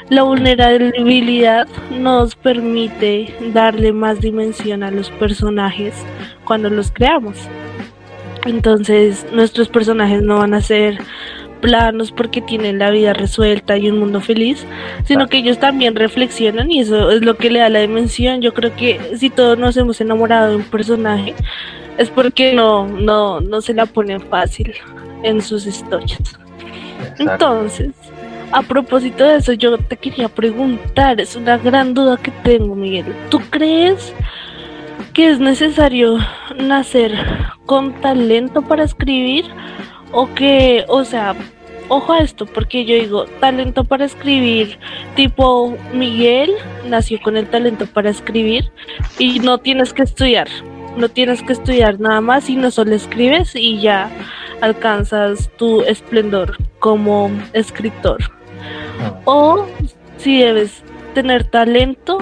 La 0.09 0.23
vulnerabilidad 0.23 1.68
nos 1.90 2.35
permite 2.35 3.35
darle 3.52 3.92
más 3.92 4.21
dimensión 4.21 4.83
a 4.83 4.90
los 4.90 5.11
personajes 5.11 5.95
cuando 6.45 6.71
los 6.71 6.90
creamos. 6.90 7.37
Entonces 8.45 9.26
nuestros 9.33 9.68
personajes 9.68 10.23
no 10.23 10.38
van 10.38 10.54
a 10.54 10.61
ser 10.61 10.99
planos 11.61 12.12
porque 12.12 12.40
tienen 12.40 12.78
la 12.78 12.90
vida 12.90 13.12
resuelta 13.12 13.76
y 13.76 13.90
un 13.90 13.99
mundo 13.99 14.21
feliz, 14.21 14.66
sino 15.04 15.26
que 15.26 15.38
ellos 15.38 15.59
también 15.59 15.97
reflexionan 15.97 16.71
y 16.71 16.80
eso 16.80 17.11
es 17.11 17.23
lo 17.23 17.37
que 17.37 17.50
le 17.50 17.61
da 17.61 17.68
la 17.68 17.80
dimensión. 17.80 18.40
Yo 18.42 18.52
creo 18.54 18.75
que 18.76 19.16
si 19.16 19.30
todos 19.30 19.59
nos 19.59 19.76
hemos 19.76 20.00
enamorado 20.00 20.50
de 20.50 20.56
un 20.56 20.64
personaje, 20.64 21.35
es 21.99 22.11
porque 22.11 22.53
no, 22.53 22.87
no, 22.87 23.41
no 23.41 23.61
se 23.61 23.75
la 23.75 23.87
ponen 23.87 24.21
fácil 24.21 24.75
en 25.23 25.41
sus 25.41 25.67
historias. 25.67 26.38
Entonces, 27.19 27.91
a 28.53 28.62
propósito 28.62 29.25
de 29.25 29.37
eso, 29.37 29.53
yo 29.53 29.76
te 29.79 29.97
quería 29.97 30.29
preguntar, 30.29 31.21
es 31.21 31.37
una 31.37 31.59
gran 31.59 31.95
duda 31.95 32.17
que 32.17 32.31
tengo, 32.31 32.75
Miguel. 32.75 33.15
¿Tú 33.31 33.41
crees 33.50 34.15
que 35.12 35.31
es 35.31 35.41
necesario 35.41 36.19
nacer 36.57 37.12
con 37.67 38.00
talento 38.00 38.62
para 38.62 38.85
escribir? 38.85 39.45
O 40.12 40.33
que, 40.35 40.85
o 40.88 41.05
sea, 41.05 41.35
ojo 41.88 42.12
a 42.12 42.21
esto, 42.21 42.47
porque 42.47 42.85
yo 42.85 42.95
digo, 42.95 43.25
talento 43.41 43.85
para 43.85 44.05
escribir, 44.05 44.79
tipo 45.15 45.76
Miguel 45.93 46.53
nació 46.88 47.21
con 47.21 47.37
el 47.37 47.47
talento 47.49 47.87
para 47.87 48.11
escribir 48.11 48.71
y 49.19 49.41
no 49.41 49.59
tienes 49.59 49.93
que 49.93 50.03
estudiar, 50.03 50.49
no 50.97 51.09
tienes 51.09 51.43
que 51.43 51.53
estudiar 51.53 52.00
nada 52.00 52.21
más 52.21 52.49
y 52.49 52.57
no 52.57 52.71
solo 52.71 52.95
escribes 52.95 53.55
y 53.55 53.81
ya 53.81 54.11
alcanzas 54.61 55.50
tu 55.57 55.83
esplendor 55.83 56.57
como 56.79 57.31
escritor. 57.53 58.19
Ah. 59.00 59.21
O 59.25 59.67
si 60.19 60.41
debes 60.41 60.83
tener 61.15 61.45
talento 61.45 62.19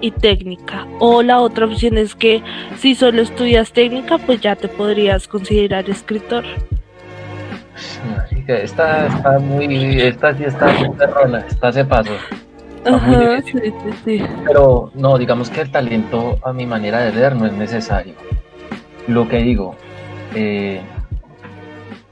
y 0.00 0.10
técnica. 0.10 0.86
O 1.00 1.22
la 1.22 1.40
otra 1.40 1.66
opción 1.66 1.98
es 1.98 2.14
que 2.14 2.42
si 2.76 2.94
solo 2.94 3.22
estudias 3.22 3.72
técnica, 3.72 4.18
pues 4.18 4.40
ya 4.40 4.56
te 4.56 4.68
podrías 4.68 5.26
considerar 5.28 5.88
escritor. 5.90 6.44
Esta 8.46 9.06
está 9.06 9.38
muy, 9.38 10.00
esta 10.00 10.34
sí 10.34 10.44
está 10.44 10.66
muy 10.72 10.96
perrona, 10.96 11.44
esta 11.48 11.72
se 11.72 11.84
pasó. 11.84 12.12
Pero 14.46 14.90
no, 14.94 15.18
digamos 15.18 15.50
que 15.50 15.60
el 15.60 15.70
talento 15.70 16.38
a 16.42 16.52
mi 16.52 16.66
manera 16.66 17.00
de 17.00 17.10
ver 17.10 17.36
no 17.36 17.46
es 17.46 17.52
necesario. 17.52 18.14
Lo 19.06 19.28
que 19.28 19.38
digo, 19.38 19.74
eh, 20.34 20.80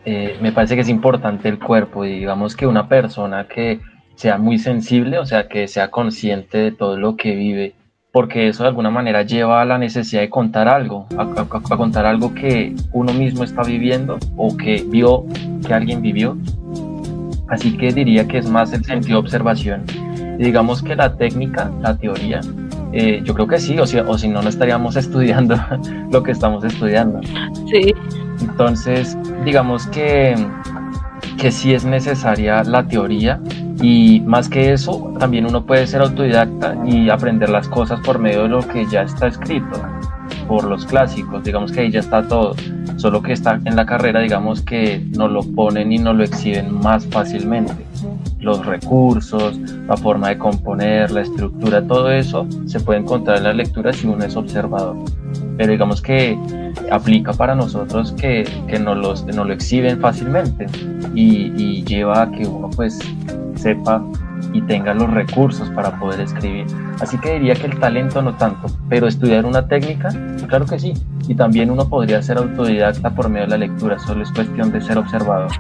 eh, 0.05 0.37
me 0.41 0.53
parece 0.53 0.75
que 0.75 0.83
es 0.83 0.89
importante 0.89 1.49
el 1.49 1.59
cuerpo 1.59 2.05
y 2.05 2.21
digamos 2.21 2.57
que 2.57 2.67
una 2.67 2.89
persona 2.89 3.47
que 3.49 3.81
sea 4.15 4.39
muy 4.39 4.59
sensible, 4.59 5.19
o 5.19 5.27
sea, 5.27 5.49
que 5.49 5.69
sea 5.69 5.91
consciente 5.91 6.59
de 6.59 6.73
todo 6.73 6.97
lo 6.97 7.17
que 7.17 7.35
vive, 7.35 7.75
porque 8.13 8.49
eso 8.49 8.63
de 8.63 8.71
alguna 8.71 8.91
manera 8.91 9.23
lleva 9.23 9.61
a 9.61 9.65
la 9.67 9.77
necesidad 9.79 10.23
de 10.23 10.31
contar 10.31 10.69
algo, 10.69 11.07
a 11.19 11.77
contar 11.77 12.07
algo 12.07 12.33
que 12.33 12.75
uno 12.93 13.13
mismo 13.13 13.45
está 13.45 13.63
viviendo 13.63 14.19
o 14.37 14.57
que 14.57 14.85
vio 14.89 15.27
que 15.67 15.75
alguien 15.75 16.01
vivió. 16.01 16.37
Así 17.49 17.77
que 17.77 17.93
diría 17.93 18.27
que 18.27 18.39
es 18.39 18.49
más 18.49 18.73
el 18.73 18.85
sentido 18.85 19.21
de 19.21 19.27
observación 19.27 19.85
digamos 20.39 20.83
que 20.83 20.97
la 20.97 21.17
técnica, 21.17 21.71
la 21.81 21.97
teoría, 21.97 22.41
eh, 22.93 23.21
yo 23.25 23.35
creo 23.35 23.47
que 23.47 23.59
sí, 23.59 23.79
o, 23.79 23.87
si, 23.87 23.99
o 23.99 24.19
si 24.19 24.29
no, 24.29 24.43
no 24.43 24.49
estaríamos 24.49 24.97
estudiando 25.05 25.57
lo 26.11 26.23
que 26.23 26.33
estamos 26.33 26.65
estudiando. 26.65 27.21
Sí. 27.71 27.95
Entonces, 28.41 29.17
digamos 29.45 29.87
que, 29.89 30.35
que 31.39 31.51
sí 31.51 31.75
es 31.75 31.85
necesaria 31.85 32.63
la 32.65 32.87
teoría 32.87 33.41
y 33.81 34.21
más 34.21 34.49
que 34.49 34.73
eso, 34.73 35.13
también 35.19 35.47
uno 35.47 35.65
puede 35.65 35.87
ser 35.87 36.01
autodidacta 36.01 36.77
y 36.87 37.11
aprender 37.11 37.51
las 37.51 37.69
cosas 37.69 38.01
por 38.01 38.19
medio 38.19 38.45
de 38.45 38.49
lo 38.49 38.67
que 38.67 38.87
ya 38.87 39.03
está 39.03 39.27
escrito, 39.27 39.81
por 40.49 40.65
los 40.65 40.87
clásicos, 40.87 41.45
digamos 41.45 41.73
que 41.73 41.81
ahí 41.81 41.91
ya 41.91 42.01
está 42.01 42.27
todo, 42.27 42.55
solo 42.97 43.23
que 43.23 43.33
está 43.33 43.61
en 43.65 43.77
la 43.77 43.85
carrera, 43.85 44.21
digamos 44.21 44.63
que 44.63 45.05
nos 45.17 45.31
lo 45.31 45.43
ponen 45.43 45.93
y 45.93 45.99
nos 45.99 46.17
lo 46.17 46.25
exhiben 46.25 46.73
más 46.81 47.07
fácilmente 47.07 47.86
los 48.47 48.65
recursos, 48.65 49.59
la 49.89 49.97
forma 49.97 50.29
de 50.29 50.39
componer, 50.39 51.11
la 51.11 51.23
estructura, 51.23 51.85
todo 51.87 52.11
eso 52.11 52.47
se 52.67 52.79
puede 52.81 53.01
encontrar 53.01 53.39
en 53.39 53.45
la 53.45 53.53
lectura 53.53 53.93
si 53.93 54.07
uno 54.07 54.25
es 54.25 54.37
observador. 54.37 54.97
pero 55.59 55.73
digamos 55.73 56.01
que 56.01 56.39
aplica 56.91 57.33
para 57.33 57.55
nosotros 57.55 58.13
que, 58.13 58.45
que 58.69 58.79
nos, 58.79 58.97
los, 58.97 59.37
lo 59.37 59.53
exhiben 59.53 60.01
fácilmente 60.01 60.67
y, 61.15 61.53
y 61.57 61.85
lleva 61.85 62.23
a 62.23 62.31
que 62.31 62.47
uno 62.47 62.71
pues 62.71 62.99
sepa 63.57 64.03
y 64.53 64.63
tenga 64.63 64.95
los 64.95 65.11
recursos 65.11 65.69
para 65.71 65.99
poder 65.99 66.21
escribir. 66.21 66.67
Así 67.01 67.19
que 67.19 67.35
diría 67.35 67.55
que 67.55 67.67
el 67.67 67.79
talento 67.79 68.23
no 68.23 68.35
tanto, 68.37 68.69
pero 68.89 69.07
estudiar 69.07 69.45
una 69.45 69.67
técnica, 69.69 70.09
claro 70.49 70.67
que 70.67 70.79
sí. 70.79 70.95
Y 71.29 71.35
también 71.35 71.71
uno 71.71 71.89
podría 71.89 72.23
ser 72.23 72.39
autodidacta 72.39 73.15
por 73.15 73.29
medio 73.29 73.47
de 73.47 73.51
la 73.51 73.59
lectura, 73.59 73.99
solo 73.99 74.23
es 74.23 74.31
cuestión 74.33 74.73
de 74.73 74.81
ser 74.81 74.99
observador. 74.99 75.51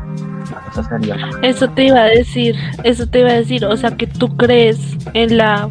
sería. 0.88 1.16
Eso 1.42 1.68
te 1.68 1.87
iba 1.87 2.00
a 2.00 2.06
decir, 2.06 2.56
eso 2.85 3.06
te 3.06 3.21
iba 3.21 3.30
a 3.30 3.35
decir, 3.35 3.64
o 3.64 3.76
sea 3.76 3.90
que 3.97 4.06
tú 4.06 4.37
crees 4.37 4.97
en 5.14 5.37
la 5.37 5.68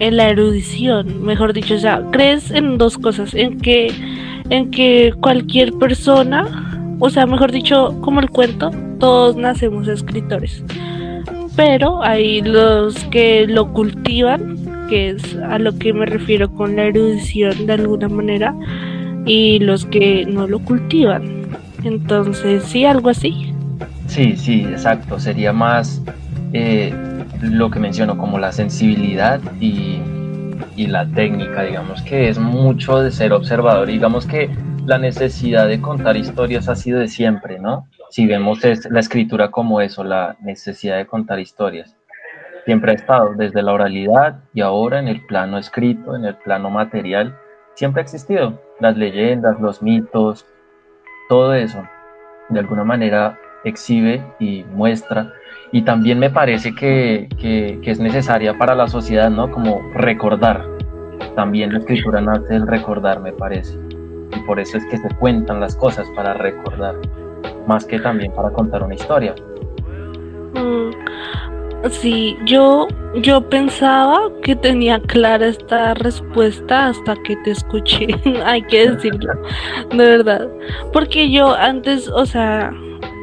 en 0.00 0.16
la 0.16 0.28
erudición, 0.28 1.24
mejor 1.24 1.52
dicho, 1.52 1.74
o 1.74 1.78
sea, 1.78 2.02
crees 2.10 2.50
en 2.50 2.78
dos 2.78 2.98
cosas, 2.98 3.32
en 3.34 3.60
que 3.60 3.92
en 4.50 4.70
que 4.70 5.14
cualquier 5.20 5.72
persona, 5.74 6.96
o 6.98 7.08
sea, 7.10 7.26
mejor 7.26 7.52
dicho, 7.52 7.96
como 8.00 8.20
el 8.20 8.28
cuento, 8.28 8.70
todos 8.98 9.36
nacemos 9.36 9.86
escritores 9.86 10.64
pero 11.56 12.02
hay 12.02 12.42
los 12.42 12.96
que 13.04 13.46
lo 13.46 13.72
cultivan, 13.72 14.86
que 14.88 15.10
es 15.10 15.36
a 15.36 15.58
lo 15.58 15.76
que 15.78 15.92
me 15.92 16.06
refiero 16.06 16.50
con 16.52 16.76
la 16.76 16.84
erudición 16.84 17.66
de 17.66 17.74
alguna 17.74 18.08
manera, 18.08 18.54
y 19.24 19.58
los 19.60 19.86
que 19.86 20.26
no 20.26 20.46
lo 20.46 20.58
cultivan. 20.60 21.46
Entonces, 21.84 22.64
sí, 22.64 22.84
algo 22.84 23.10
así. 23.10 23.52
Sí, 24.06 24.36
sí, 24.36 24.62
exacto. 24.62 25.18
Sería 25.18 25.52
más 25.52 26.02
eh, 26.52 26.92
lo 27.40 27.70
que 27.70 27.78
menciono 27.78 28.16
como 28.18 28.38
la 28.38 28.52
sensibilidad 28.52 29.40
y, 29.60 30.00
y 30.76 30.86
la 30.86 31.06
técnica, 31.06 31.62
digamos 31.62 32.02
que 32.02 32.28
es 32.28 32.38
mucho 32.38 33.00
de 33.00 33.10
ser 33.10 33.32
observador, 33.32 33.86
digamos 33.88 34.26
que 34.26 34.50
la 34.86 34.98
necesidad 34.98 35.66
de 35.66 35.80
contar 35.80 36.16
historias 36.16 36.68
ha 36.68 36.76
sido 36.76 36.98
de 36.98 37.08
siempre, 37.08 37.58
¿no? 37.58 37.86
Si 38.14 38.28
vemos 38.28 38.60
la 38.90 39.00
escritura 39.00 39.50
como 39.50 39.80
eso, 39.80 40.04
la 40.04 40.36
necesidad 40.40 40.98
de 40.98 41.04
contar 41.04 41.40
historias, 41.40 41.96
siempre 42.64 42.92
ha 42.92 42.94
estado 42.94 43.34
desde 43.34 43.60
la 43.60 43.72
oralidad 43.72 44.36
y 44.54 44.60
ahora 44.60 45.00
en 45.00 45.08
el 45.08 45.26
plano 45.26 45.58
escrito, 45.58 46.14
en 46.14 46.24
el 46.24 46.36
plano 46.36 46.70
material, 46.70 47.36
siempre 47.74 48.00
ha 48.00 48.04
existido. 48.04 48.62
Las 48.78 48.96
leyendas, 48.96 49.58
los 49.60 49.82
mitos, 49.82 50.46
todo 51.28 51.54
eso, 51.54 51.82
de 52.50 52.60
alguna 52.60 52.84
manera 52.84 53.36
exhibe 53.64 54.24
y 54.38 54.62
muestra. 54.62 55.32
Y 55.72 55.82
también 55.82 56.20
me 56.20 56.30
parece 56.30 56.72
que, 56.72 57.28
que, 57.36 57.80
que 57.82 57.90
es 57.90 57.98
necesaria 57.98 58.56
para 58.56 58.76
la 58.76 58.86
sociedad, 58.86 59.28
¿no? 59.28 59.50
Como 59.50 59.82
recordar. 59.92 60.64
También 61.34 61.72
la 61.72 61.80
escritura 61.80 62.20
nace 62.20 62.52
del 62.52 62.68
recordar, 62.68 63.18
me 63.18 63.32
parece. 63.32 63.76
Y 64.36 64.38
por 64.46 64.60
eso 64.60 64.78
es 64.78 64.86
que 64.86 64.98
se 64.98 65.08
cuentan 65.16 65.58
las 65.58 65.74
cosas 65.74 66.08
para 66.14 66.34
recordar 66.34 66.94
más 67.66 67.84
que 67.84 67.98
también 67.98 68.32
para 68.32 68.50
contar 68.50 68.82
una 68.82 68.94
historia. 68.94 69.34
Mm, 70.54 70.90
sí, 71.90 72.36
yo, 72.46 72.86
yo 73.22 73.48
pensaba 73.48 74.30
que 74.42 74.56
tenía 74.56 75.00
clara 75.00 75.46
esta 75.46 75.94
respuesta 75.94 76.88
hasta 76.88 77.16
que 77.24 77.36
te 77.44 77.50
escuché, 77.52 78.08
hay 78.44 78.62
que 78.62 78.90
decirlo, 78.90 79.32
de 79.90 80.04
verdad. 80.04 80.48
Porque 80.92 81.30
yo 81.30 81.54
antes, 81.54 82.08
o 82.08 82.26
sea, 82.26 82.72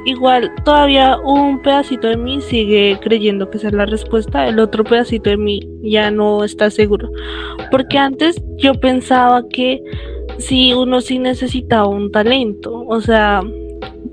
igual 0.05 0.51
todavía 0.63 1.17
un 1.17 1.62
pedacito 1.62 2.07
de 2.07 2.17
mí 2.17 2.41
sigue 2.41 3.00
creyendo 3.01 3.50
que 3.50 3.57
esa 3.57 3.67
es 3.67 3.74
la 3.74 3.86
respuesta, 3.86 4.48
el 4.48 4.60
otro 4.60 4.83
pedacito 4.83 5.29
de 5.29 5.38
mí 5.38 5.60
ya 5.83 6.12
no 6.12 6.43
está 6.43 6.69
seguro. 6.69 7.10
Porque 7.69 7.98
antes 7.98 8.41
yo 8.57 8.74
pensaba 8.74 9.48
que 9.48 9.81
si 10.38 10.74
uno 10.74 11.01
sí 11.01 11.19
necesitaba 11.19 11.88
un 11.88 12.12
talento, 12.12 12.86
o 12.88 13.01
sea, 13.01 13.41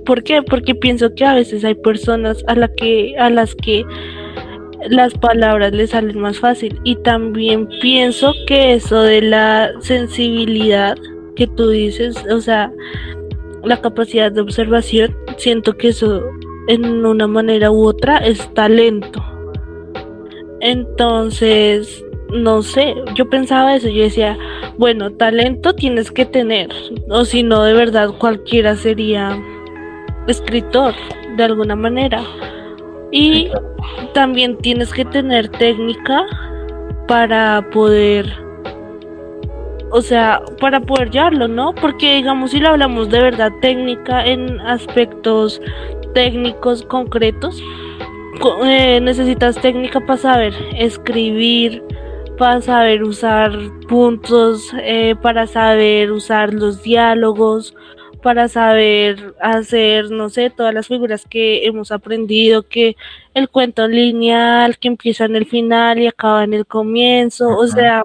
¿Por 0.05 0.23
qué? 0.23 0.43
Porque 0.43 0.75
pienso 0.75 1.15
que 1.15 1.25
a 1.25 1.35
veces 1.35 1.65
hay 1.65 1.75
personas 1.75 2.43
a, 2.47 2.55
la 2.55 2.69
que, 2.69 3.15
a 3.19 3.29
las 3.31 3.55
que 3.55 3.85
las 4.89 5.13
palabras 5.15 5.73
les 5.73 5.91
salen 5.91 6.19
más 6.19 6.39
fácil. 6.39 6.81
Y 6.85 6.97
también 6.97 7.69
pienso 7.81 8.33
que 8.47 8.75
eso 8.75 9.03
de 9.03 9.23
la 9.23 9.71
sensibilidad 9.81 10.97
que 11.37 11.47
tú 11.47 11.69
dices, 11.69 12.17
o 12.31 12.41
sea, 12.41 12.73
la 13.65 13.81
capacidad 13.81 14.33
de 14.33 14.41
observación, 14.41 15.15
siento 15.37 15.77
que 15.77 15.89
eso 15.89 16.25
en 16.69 17.05
una 17.05 17.27
manera 17.27 17.71
u 17.71 17.87
otra 17.87 18.19
es 18.19 18.53
talento. 18.55 19.23
Entonces, 20.61 22.05
no 22.33 22.63
sé, 22.63 22.95
yo 23.15 23.29
pensaba 23.31 23.77
eso, 23.77 23.89
yo 23.89 24.03
decía, 24.03 24.37
bueno, 24.77 25.13
talento 25.13 25.75
tienes 25.75 26.11
que 26.11 26.27
tener, 26.27 26.69
o 27.09 27.25
si 27.25 27.43
no, 27.43 27.63
de 27.63 27.73
verdad 27.73 28.11
cualquiera 28.19 28.77
sería 28.77 29.39
escritor 30.29 30.95
de 31.37 31.45
alguna 31.45 31.77
manera. 31.77 32.23
Y 33.11 33.51
también 34.13 34.57
tienes 34.59 34.93
que 34.93 35.05
tener 35.05 35.49
técnica 35.49 36.25
para 37.07 37.69
poder, 37.73 38.31
o 39.91 40.03
sea, 40.03 40.43
para 40.61 40.81
poder 40.81 41.11
llevarlo, 41.11 41.49
¿no? 41.49 41.75
Porque 41.75 42.17
digamos, 42.17 42.51
si 42.51 42.61
lo 42.61 42.69
hablamos 42.69 43.09
de 43.09 43.21
verdad 43.21 43.51
técnica 43.63 44.25
en 44.27 44.61
aspectos 44.61 45.61
técnicos 46.15 46.83
concretos, 46.83 47.63
eh, 48.65 49.01
necesitas 49.01 49.61
técnica 49.61 50.01
para 50.01 50.19
saber 50.19 50.55
escribir, 50.77 51.83
para 52.37 52.61
saber 52.61 53.03
usar 53.03 53.53
puntos, 53.89 54.73
eh, 54.83 55.17
para 55.21 55.47
saber 55.47 56.13
usar 56.13 56.55
los 56.55 56.83
diálogos, 56.83 57.75
para 58.23 58.49
saber 58.49 59.35
hacer, 59.41 60.11
no 60.11 60.29
sé, 60.29 60.51
todas 60.51 60.75
las 60.75 60.89
figuras 60.89 61.25
que 61.29 61.67
hemos 61.67 61.93
aprendido, 61.93 62.65
que 62.69 62.97
el 63.35 63.49
cuento 63.49 63.87
lineal, 63.89 64.79
que 64.79 64.89
empieza 64.89 65.25
en 65.25 65.37
el 65.37 65.47
final 65.47 65.99
y 65.99 66.07
acaba 66.07 66.45
en 66.45 66.55
el 66.55 66.67
comienzo, 66.67 67.49
o 67.49 67.67
sea, 67.67 68.05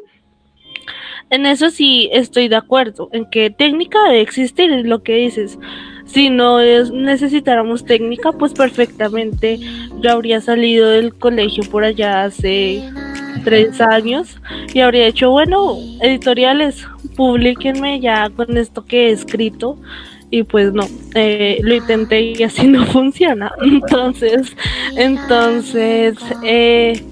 en 1.30 1.46
eso 1.46 1.70
sí 1.70 2.10
estoy 2.14 2.48
de 2.48 2.56
acuerdo, 2.56 3.10
en 3.12 3.30
que 3.30 3.50
técnica 3.50 3.98
debe 4.04 4.22
existir, 4.22 4.72
es 4.72 4.86
lo 4.86 5.02
que 5.04 5.16
dices. 5.16 5.58
Si 6.06 6.30
no 6.30 6.60
es, 6.60 6.92
necesitáramos 6.92 7.86
técnica, 7.86 8.34
pues 8.34 8.54
perfectamente 8.54 9.58
yo 10.02 10.12
habría 10.12 10.42
salido 10.42 10.90
del 10.90 11.16
colegio 11.16 11.64
por 11.72 11.84
allá 11.84 12.26
hace 12.26 12.84
tres 13.44 13.82
años 13.82 14.38
y 14.74 14.82
habría 14.82 15.08
hecho, 15.08 15.32
bueno, 15.32 15.78
editoriales, 16.02 16.86
publíquenme 17.16 18.00
ya 18.00 18.30
con 18.30 18.58
esto 18.58 18.86
que 18.86 19.08
he 19.08 19.12
escrito 19.12 19.78
y 20.34 20.42
pues 20.42 20.74
no, 20.74 20.84
eh, 21.14 21.60
lo 21.62 21.76
intenté 21.76 22.22
y 22.22 22.42
así 22.42 22.66
no 22.68 22.86
funciona. 22.88 23.52
Entonces, 23.62 24.56
entonces, 24.96 26.18
eh, 26.42 27.04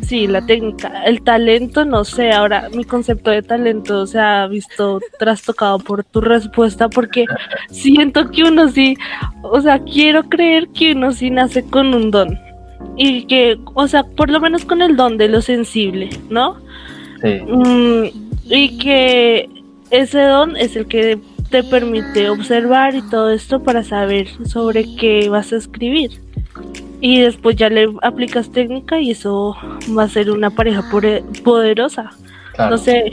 sí, 0.00 0.26
la 0.26 0.46
técnica, 0.46 1.04
el 1.04 1.22
talento, 1.22 1.84
no 1.84 2.04
sé, 2.04 2.32
ahora 2.32 2.70
mi 2.74 2.84
concepto 2.84 3.30
de 3.30 3.42
talento 3.42 4.06
se 4.06 4.18
ha 4.18 4.46
visto 4.46 4.98
trastocado 5.18 5.78
por 5.78 6.04
tu 6.04 6.22
respuesta 6.22 6.88
porque 6.88 7.26
siento 7.68 8.30
que 8.30 8.44
uno 8.44 8.68
sí, 8.68 8.96
o 9.42 9.60
sea, 9.60 9.80
quiero 9.80 10.22
creer 10.24 10.68
que 10.68 10.92
uno 10.92 11.12
sí 11.12 11.30
nace 11.30 11.64
con 11.64 11.94
un 11.94 12.10
don 12.10 12.38
y 12.96 13.26
que, 13.26 13.58
o 13.74 13.86
sea, 13.88 14.04
por 14.04 14.30
lo 14.30 14.40
menos 14.40 14.64
con 14.64 14.80
el 14.80 14.96
don 14.96 15.18
de 15.18 15.28
lo 15.28 15.42
sensible, 15.42 16.08
¿no? 16.30 16.56
Sí. 17.20 17.40
Mm, 17.46 18.23
y 18.46 18.78
que 18.78 19.48
ese 19.90 20.20
don 20.22 20.56
es 20.56 20.76
el 20.76 20.86
que 20.86 21.18
te 21.50 21.62
permite 21.62 22.30
observar 22.30 22.94
y 22.94 23.02
todo 23.02 23.30
esto 23.30 23.62
para 23.62 23.84
saber 23.84 24.28
sobre 24.46 24.96
qué 24.96 25.28
vas 25.28 25.52
a 25.52 25.56
escribir. 25.56 26.20
Y 27.00 27.20
después 27.20 27.56
ya 27.56 27.68
le 27.68 27.88
aplicas 28.02 28.50
técnica 28.50 29.00
y 29.00 29.10
eso 29.10 29.54
va 29.96 30.04
a 30.04 30.08
ser 30.08 30.30
una 30.30 30.50
pareja 30.50 30.82
poderosa. 31.44 32.10
No 32.58 32.78
sé. 32.78 33.12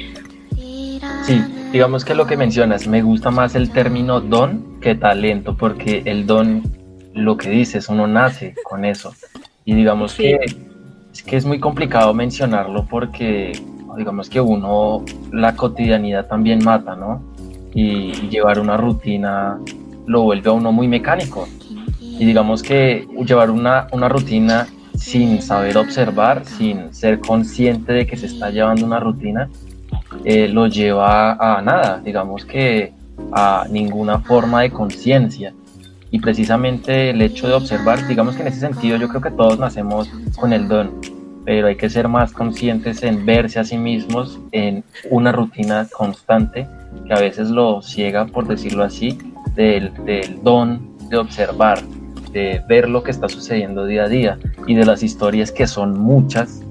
Sí, 1.23 1.43
digamos 1.71 2.05
que 2.05 2.15
lo 2.15 2.25
que 2.25 2.37
mencionas, 2.37 2.87
me 2.87 3.01
gusta 3.01 3.31
más 3.31 3.55
el 3.55 3.71
término 3.71 4.21
don 4.21 4.79
que 4.79 4.95
talento, 4.95 5.57
porque 5.57 6.03
el 6.05 6.25
don, 6.25 6.63
lo 7.13 7.37
que 7.37 7.49
dices, 7.49 7.89
uno 7.89 8.07
nace 8.07 8.55
con 8.63 8.85
eso. 8.85 9.13
Y 9.65 9.75
digamos 9.75 10.15
que 10.15 10.39
es 11.13 11.23
que 11.23 11.35
es 11.35 11.45
muy 11.45 11.59
complicado 11.59 12.13
mencionarlo 12.13 12.85
porque 12.85 13.51
digamos 13.97 14.29
que 14.29 14.39
uno, 14.41 15.03
la 15.31 15.55
cotidianidad 15.55 16.27
también 16.27 16.63
mata, 16.63 16.95
¿no? 16.95 17.21
Y, 17.73 18.11
llevar 18.29 18.59
una 18.59 18.77
rutina 18.77 19.59
lo 20.05 20.23
vuelve 20.23 20.49
a 20.49 20.53
uno 20.53 20.71
muy 20.71 20.87
mecánico. 20.87 21.47
Y 21.99 22.25
digamos 22.25 22.61
que 22.61 23.07
llevar 23.25 23.49
una, 23.49 23.87
una 23.91 24.09
rutina 24.09 24.67
sin 24.95 25.41
saber 25.41 25.77
observar, 25.77 26.45
sin 26.45 26.93
ser 26.93 27.19
consciente 27.19 27.93
de 27.93 28.05
que 28.05 28.17
se 28.17 28.27
está 28.27 28.49
llevando 28.49 28.85
una 28.85 28.99
rutina, 28.99 29.49
eh, 30.25 30.47
lo 30.47 30.67
lleva 30.67 31.33
a 31.33 31.61
nada, 31.61 32.01
digamos 32.03 32.45
que 32.45 32.93
a 33.31 33.65
ninguna 33.69 34.19
forma 34.19 34.61
de 34.61 34.71
conciencia. 34.71 35.53
Y 36.11 36.19
precisamente 36.19 37.09
el 37.11 37.21
hecho 37.21 37.47
de 37.47 37.53
observar, 37.53 38.05
digamos 38.07 38.35
que 38.35 38.41
en 38.41 38.49
ese 38.49 38.59
sentido 38.59 38.97
yo 38.97 39.07
creo 39.07 39.21
que 39.21 39.31
todos 39.31 39.57
nacemos 39.57 40.09
con 40.37 40.51
el 40.51 40.67
don, 40.67 40.91
pero 41.45 41.67
hay 41.67 41.75
que 41.75 41.89
ser 41.89 42.07
más 42.07 42.31
conscientes 42.31 43.03
en 43.03 43.25
verse 43.25 43.59
a 43.59 43.63
sí 43.63 43.77
mismos 43.77 44.39
en 44.51 44.83
una 45.09 45.31
rutina 45.31 45.87
constante 45.91 46.67
que 47.07 47.13
a 47.13 47.19
veces 47.19 47.49
lo 47.49 47.81
ciega, 47.81 48.25
por 48.25 48.47
decirlo 48.47 48.83
así, 48.83 49.17
del, 49.55 49.93
del 50.05 50.41
don 50.43 50.91
de 51.09 51.17
observar, 51.17 51.81
de 52.31 52.61
ver 52.67 52.89
lo 52.89 53.03
que 53.03 53.11
está 53.11 53.27
sucediendo 53.27 53.85
día 53.85 54.03
a 54.03 54.07
día 54.07 54.39
y 54.67 54.75
de 54.75 54.85
las 54.85 55.03
historias 55.03 55.51
que 55.51 55.67
son 55.67 55.99
muchas 55.99 56.61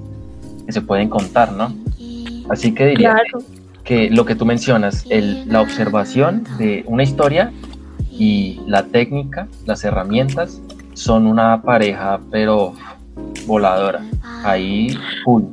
que 0.65 0.71
se 0.71 0.81
pueden 0.81 1.09
contar, 1.09 1.51
¿no? 1.51 1.73
Así 2.49 2.73
que 2.73 2.87
diría 2.87 3.15
que, 3.83 4.09
lo 4.09 4.25
que 4.25 4.35
tú 4.35 4.45
mencionas, 4.45 5.05
el, 5.09 5.47
la 5.47 5.61
observación 5.61 6.43
de 6.57 6.83
una 6.87 7.03
historia 7.03 7.51
y 8.11 8.59
la 8.67 8.83
técnica, 8.83 9.47
las 9.65 9.83
herramientas, 9.83 10.61
son 10.93 11.25
una 11.25 11.61
pareja, 11.61 12.19
pero 12.29 12.73
voladora. 13.45 14.01
Ahí, 14.43 14.97
full. 15.23 15.43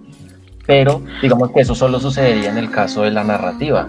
Pero 0.66 1.02
digamos 1.22 1.50
que 1.52 1.60
eso 1.60 1.74
solo 1.74 1.98
sucedería 1.98 2.50
en 2.50 2.58
el 2.58 2.70
caso 2.70 3.02
de 3.02 3.10
la 3.10 3.24
narrativa. 3.24 3.88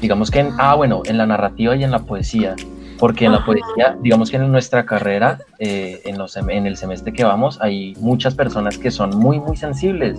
Digamos 0.00 0.30
que 0.30 0.40
en, 0.40 0.50
ah, 0.58 0.74
bueno, 0.74 1.02
en 1.04 1.18
la 1.18 1.26
narrativa 1.26 1.76
y 1.76 1.84
en 1.84 1.90
la 1.90 2.00
poesía 2.00 2.56
porque 2.98 3.26
en 3.26 3.32
la 3.32 3.44
poesía, 3.44 3.96
digamos 4.00 4.30
que 4.30 4.36
en 4.36 4.50
nuestra 4.50 4.86
carrera, 4.86 5.38
eh, 5.58 6.00
en, 6.04 6.16
los, 6.18 6.36
en 6.36 6.66
el 6.66 6.76
semestre 6.76 7.12
que 7.12 7.24
vamos, 7.24 7.58
hay 7.60 7.94
muchas 8.00 8.34
personas 8.34 8.78
que 8.78 8.90
son 8.90 9.10
muy, 9.10 9.40
muy 9.40 9.56
sensibles 9.56 10.18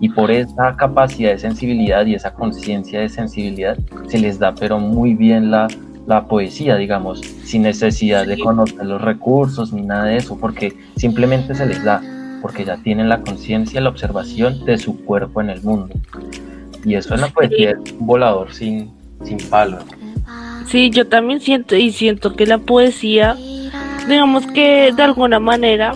y 0.00 0.08
por 0.10 0.30
esa 0.30 0.76
capacidad 0.76 1.30
de 1.30 1.38
sensibilidad 1.38 2.04
y 2.04 2.14
esa 2.14 2.34
conciencia 2.34 3.00
de 3.00 3.08
sensibilidad 3.08 3.78
se 4.08 4.18
les 4.18 4.38
da 4.38 4.54
pero 4.54 4.78
muy 4.78 5.14
bien 5.14 5.50
la, 5.50 5.68
la 6.06 6.26
poesía, 6.26 6.76
digamos, 6.76 7.20
sin 7.20 7.62
necesidad 7.62 8.26
de 8.26 8.38
conocer 8.38 8.84
los 8.84 9.00
recursos 9.00 9.72
ni 9.72 9.82
nada 9.82 10.04
de 10.04 10.18
eso, 10.18 10.36
porque 10.38 10.76
simplemente 10.96 11.54
se 11.54 11.66
les 11.66 11.82
da, 11.82 12.02
porque 12.42 12.64
ya 12.64 12.76
tienen 12.78 13.08
la 13.08 13.22
conciencia, 13.22 13.80
la 13.80 13.88
observación 13.88 14.64
de 14.64 14.78
su 14.78 15.04
cuerpo 15.04 15.40
en 15.40 15.50
el 15.50 15.62
mundo. 15.62 15.94
Y 16.84 16.94
eso 16.94 17.14
en 17.14 17.22
la 17.22 17.28
poesía 17.28 17.72
es 17.72 17.92
un 17.92 18.06
volador 18.06 18.52
sin, 18.52 18.92
sin 19.24 19.38
palo. 19.48 19.78
Sí, 20.66 20.90
yo 20.90 21.06
también 21.06 21.40
siento 21.40 21.76
y 21.76 21.92
siento 21.92 22.34
que 22.34 22.46
la 22.46 22.58
poesía, 22.58 23.36
digamos 24.08 24.46
que 24.48 24.92
de 24.92 25.02
alguna 25.02 25.38
manera 25.38 25.94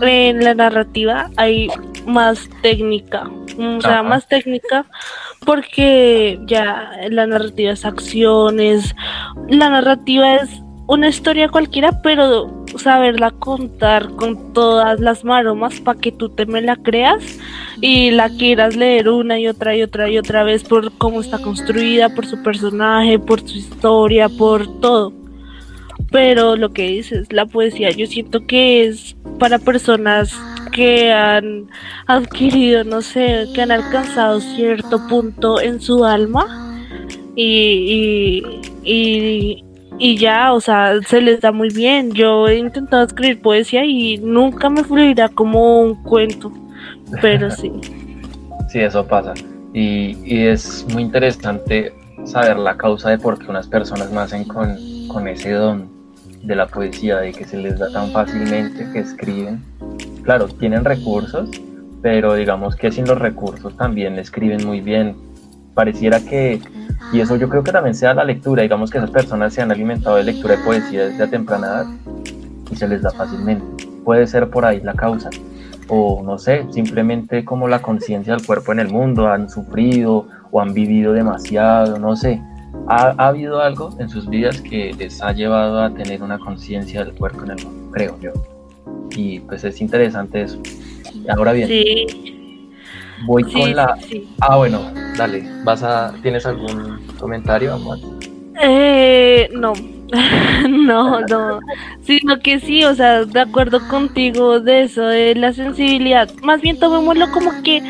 en 0.00 0.42
la 0.42 0.54
narrativa 0.54 1.30
hay 1.36 1.68
más 2.06 2.48
técnica, 2.62 3.30
o 3.58 3.80
sea, 3.80 4.02
más 4.02 4.26
técnica 4.26 4.86
porque 5.44 6.40
ya 6.46 6.90
la 7.10 7.26
narrativa 7.26 7.72
es 7.72 7.84
acciones, 7.84 8.94
la 9.48 9.70
narrativa 9.70 10.36
es 10.36 10.50
una 10.86 11.08
historia 11.08 11.48
cualquiera, 11.48 12.02
pero 12.02 12.61
saberla 12.76 13.30
contar 13.30 14.10
con 14.16 14.52
todas 14.52 15.00
las 15.00 15.24
maromas 15.24 15.80
para 15.80 15.98
que 15.98 16.12
tú 16.12 16.28
te 16.28 16.46
me 16.46 16.62
la 16.62 16.76
creas 16.76 17.38
y 17.80 18.10
la 18.10 18.28
quieras 18.28 18.76
leer 18.76 19.08
una 19.08 19.38
y 19.38 19.48
otra 19.48 19.76
y 19.76 19.82
otra 19.82 20.08
y 20.08 20.18
otra 20.18 20.44
vez 20.44 20.64
por 20.64 20.92
cómo 20.98 21.20
está 21.20 21.38
construida, 21.38 22.14
por 22.14 22.26
su 22.26 22.42
personaje, 22.42 23.18
por 23.18 23.40
su 23.40 23.58
historia, 23.58 24.28
por 24.28 24.80
todo. 24.80 25.12
Pero 26.10 26.56
lo 26.56 26.72
que 26.72 26.88
dices, 26.88 27.32
la 27.32 27.46
poesía, 27.46 27.90
yo 27.90 28.06
siento 28.06 28.46
que 28.46 28.86
es 28.86 29.16
para 29.38 29.58
personas 29.58 30.38
que 30.72 31.12
han 31.12 31.68
adquirido, 32.06 32.84
no 32.84 33.02
sé, 33.02 33.46
que 33.54 33.62
han 33.62 33.70
alcanzado 33.70 34.40
cierto 34.40 35.06
punto 35.08 35.60
en 35.60 35.80
su 35.80 36.04
alma 36.04 36.74
y, 37.34 38.42
y 38.44 38.62
y 38.84 39.64
ya, 40.16 40.52
o 40.52 40.60
sea, 40.60 41.00
se 41.06 41.20
les 41.20 41.40
da 41.40 41.52
muy 41.52 41.68
bien. 41.68 42.10
Yo 42.12 42.48
he 42.48 42.58
intentado 42.58 43.04
escribir 43.04 43.40
poesía 43.40 43.84
y 43.84 44.18
nunca 44.18 44.68
me 44.68 44.82
fluirá 44.82 45.28
como 45.28 45.80
un 45.80 45.94
cuento, 46.02 46.52
pero 47.20 47.50
sí. 47.50 47.70
sí, 48.68 48.80
eso 48.80 49.06
pasa. 49.06 49.32
Y, 49.72 50.18
y, 50.24 50.46
es 50.46 50.84
muy 50.92 51.02
interesante 51.02 51.94
saber 52.24 52.58
la 52.58 52.76
causa 52.76 53.10
de 53.10 53.18
por 53.18 53.38
qué 53.38 53.46
unas 53.48 53.68
personas 53.68 54.10
nacen 54.10 54.44
con, 54.44 54.76
con 55.08 55.28
ese 55.28 55.52
don 55.52 55.88
de 56.42 56.56
la 56.56 56.66
poesía, 56.66 57.18
de 57.18 57.32
que 57.32 57.44
se 57.44 57.56
les 57.56 57.78
da 57.78 57.90
tan 57.92 58.10
fácilmente 58.10 58.86
que 58.92 58.98
escriben. 58.98 59.62
Claro, 60.24 60.48
tienen 60.48 60.84
recursos, 60.84 61.48
pero 62.02 62.34
digamos 62.34 62.74
que 62.76 62.90
sin 62.90 63.06
los 63.06 63.18
recursos 63.18 63.76
también 63.76 64.18
escriben 64.18 64.66
muy 64.66 64.80
bien. 64.80 65.14
Pareciera 65.74 66.20
que 66.20 66.60
y 67.12 67.20
eso 67.20 67.36
yo 67.36 67.48
creo 67.48 67.62
que 67.62 67.72
también 67.72 67.94
sea 67.94 68.14
la 68.14 68.24
lectura, 68.24 68.62
digamos 68.62 68.90
que 68.90 68.98
esas 68.98 69.10
personas 69.10 69.52
se 69.52 69.60
han 69.60 69.70
alimentado 69.70 70.16
de 70.16 70.24
lectura 70.24 70.56
de 70.56 70.62
poesía 70.62 71.06
desde 71.06 71.24
a 71.24 71.26
temprana 71.28 71.66
edad 71.66 71.86
y 72.70 72.76
se 72.76 72.88
les 72.88 73.02
da 73.02 73.10
fácilmente. 73.10 73.86
Puede 74.02 74.26
ser 74.26 74.48
por 74.48 74.64
ahí 74.64 74.80
la 74.80 74.94
causa, 74.94 75.28
o 75.88 76.22
no 76.24 76.38
sé, 76.38 76.64
simplemente 76.70 77.44
como 77.44 77.68
la 77.68 77.82
conciencia 77.82 78.34
del 78.34 78.46
cuerpo 78.46 78.72
en 78.72 78.80
el 78.80 78.88
mundo, 78.88 79.28
han 79.28 79.50
sufrido 79.50 80.26
o 80.50 80.60
han 80.60 80.72
vivido 80.72 81.12
demasiado, 81.12 81.98
no 81.98 82.16
sé. 82.16 82.40
Ha, 82.88 83.14
ha, 83.18 83.28
habido 83.28 83.60
algo 83.60 83.94
en 83.98 84.08
sus 84.08 84.28
vidas 84.28 84.62
que 84.62 84.94
les 84.94 85.22
ha 85.22 85.32
llevado 85.32 85.82
a 85.82 85.92
tener 85.92 86.22
una 86.22 86.38
conciencia 86.38 87.04
del 87.04 87.14
cuerpo 87.14 87.44
en 87.44 87.50
el 87.50 87.64
mundo, 87.64 87.90
creo 87.92 88.18
yo. 88.20 88.32
Y 89.14 89.40
pues 89.40 89.64
es 89.64 89.80
interesante 89.82 90.42
eso. 90.42 90.58
Ahora 91.28 91.52
bien, 91.52 91.68
sí. 91.68 92.41
Voy 93.26 93.42
con 93.44 93.74
la. 93.74 93.96
Ah, 94.40 94.56
bueno, 94.56 94.90
dale. 95.16 95.44
¿Vas 95.64 95.82
a... 95.82 96.12
¿Tienes 96.22 96.46
algún 96.46 97.06
comentario, 97.18 97.74
amor? 97.74 97.98
Eh, 98.60 99.48
no. 99.52 99.72
no, 100.68 101.20
no. 101.20 101.60
Sino 102.02 102.38
que 102.38 102.60
sí, 102.60 102.84
o 102.84 102.94
sea, 102.94 103.24
de 103.24 103.40
acuerdo 103.40 103.86
contigo 103.88 104.60
de 104.60 104.82
eso, 104.82 105.02
de 105.02 105.34
la 105.34 105.52
sensibilidad. 105.52 106.30
Más 106.42 106.60
bien 106.60 106.78
tomémoslo 106.78 107.30
como 107.32 107.50
que 107.62 107.82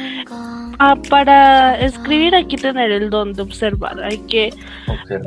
ah, 0.78 0.96
para 1.08 1.78
escribir 1.80 2.34
hay 2.34 2.44
que 2.44 2.56
tener 2.56 2.92
el 2.92 3.10
don 3.10 3.32
de 3.32 3.42
observar, 3.42 4.00
hay 4.02 4.18
que 4.18 4.54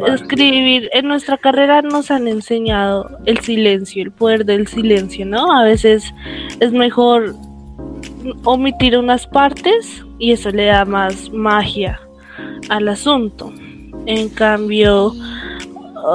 escribir. 0.08 0.90
En 0.94 1.08
nuestra 1.08 1.38
carrera 1.38 1.82
nos 1.82 2.12
han 2.12 2.28
enseñado 2.28 3.10
el 3.26 3.40
silencio, 3.40 4.04
el 4.04 4.12
poder 4.12 4.46
del 4.46 4.68
silencio, 4.68 5.26
¿no? 5.26 5.52
A 5.52 5.64
veces 5.64 6.14
es 6.62 6.72
mejor 6.72 7.36
omitir 8.44 8.98
unas 8.98 9.28
partes 9.28 10.04
y 10.20 10.32
eso 10.32 10.50
le 10.50 10.66
da 10.66 10.86
más 10.86 11.32
magia 11.32 12.00
al 12.70 12.88
asunto. 12.88 13.54
En 14.06 14.30
cambio, 14.30 15.14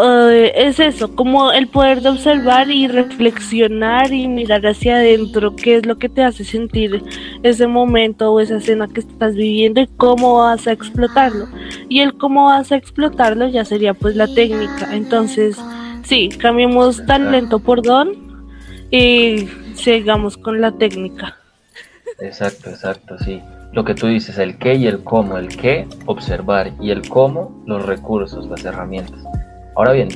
eh, 0.03 0.53
es 0.55 0.79
eso, 0.79 1.17
como 1.17 1.51
el 1.51 1.67
poder 1.67 2.01
de 2.01 2.11
observar 2.11 2.71
y 2.71 2.87
reflexionar 2.87 4.13
y 4.13 4.29
mirar 4.29 4.65
hacia 4.65 4.97
adentro 4.97 5.57
qué 5.57 5.77
es 5.77 5.87
lo 5.87 5.99
que 5.99 6.09
te 6.09 6.23
hace 6.23 6.45
sentir 6.45 7.03
ese 7.43 7.67
momento 7.67 8.31
o 8.33 8.39
esa 8.39 8.59
escena 8.59 8.87
que 8.87 9.01
estás 9.01 9.35
viviendo 9.35 9.81
y 9.81 9.89
cómo 9.97 10.39
vas 10.39 10.69
a 10.69 10.73
explotarlo. 10.73 11.49
Y 11.89 12.01
el 12.01 12.17
cómo 12.17 12.45
vas 12.47 12.71
a 12.71 12.77
explotarlo 12.77 13.49
ya 13.49 13.65
sería 13.65 13.95
pues 13.95 14.15
la 14.15 14.33
técnica. 14.33 14.95
Entonces, 14.95 15.59
sí, 16.05 16.29
cambiemos 16.29 17.05
tan 17.07 17.33
lento 17.33 17.59
por 17.59 17.83
don 17.83 18.13
y 18.93 19.49
sigamos 19.75 20.37
con 20.37 20.61
la 20.61 20.71
técnica. 20.71 21.40
Exacto, 22.21 22.71
exacto, 22.71 23.19
sí. 23.19 23.43
Lo 23.73 23.85
que 23.85 23.95
tú 23.95 24.09
dices, 24.09 24.39
el 24.39 24.59
qué 24.59 24.75
y 24.75 24.87
el 24.87 25.03
cómo. 25.03 25.39
El 25.39 25.49
qué, 25.49 25.87
observar. 26.07 26.73
Y 26.81 26.91
el 26.91 27.09
cómo, 27.09 27.63
los 27.67 27.87
recursos, 27.87 28.47
las 28.49 28.65
herramientas. 28.65 29.21
Ahora 29.77 29.93
bien, 29.93 30.09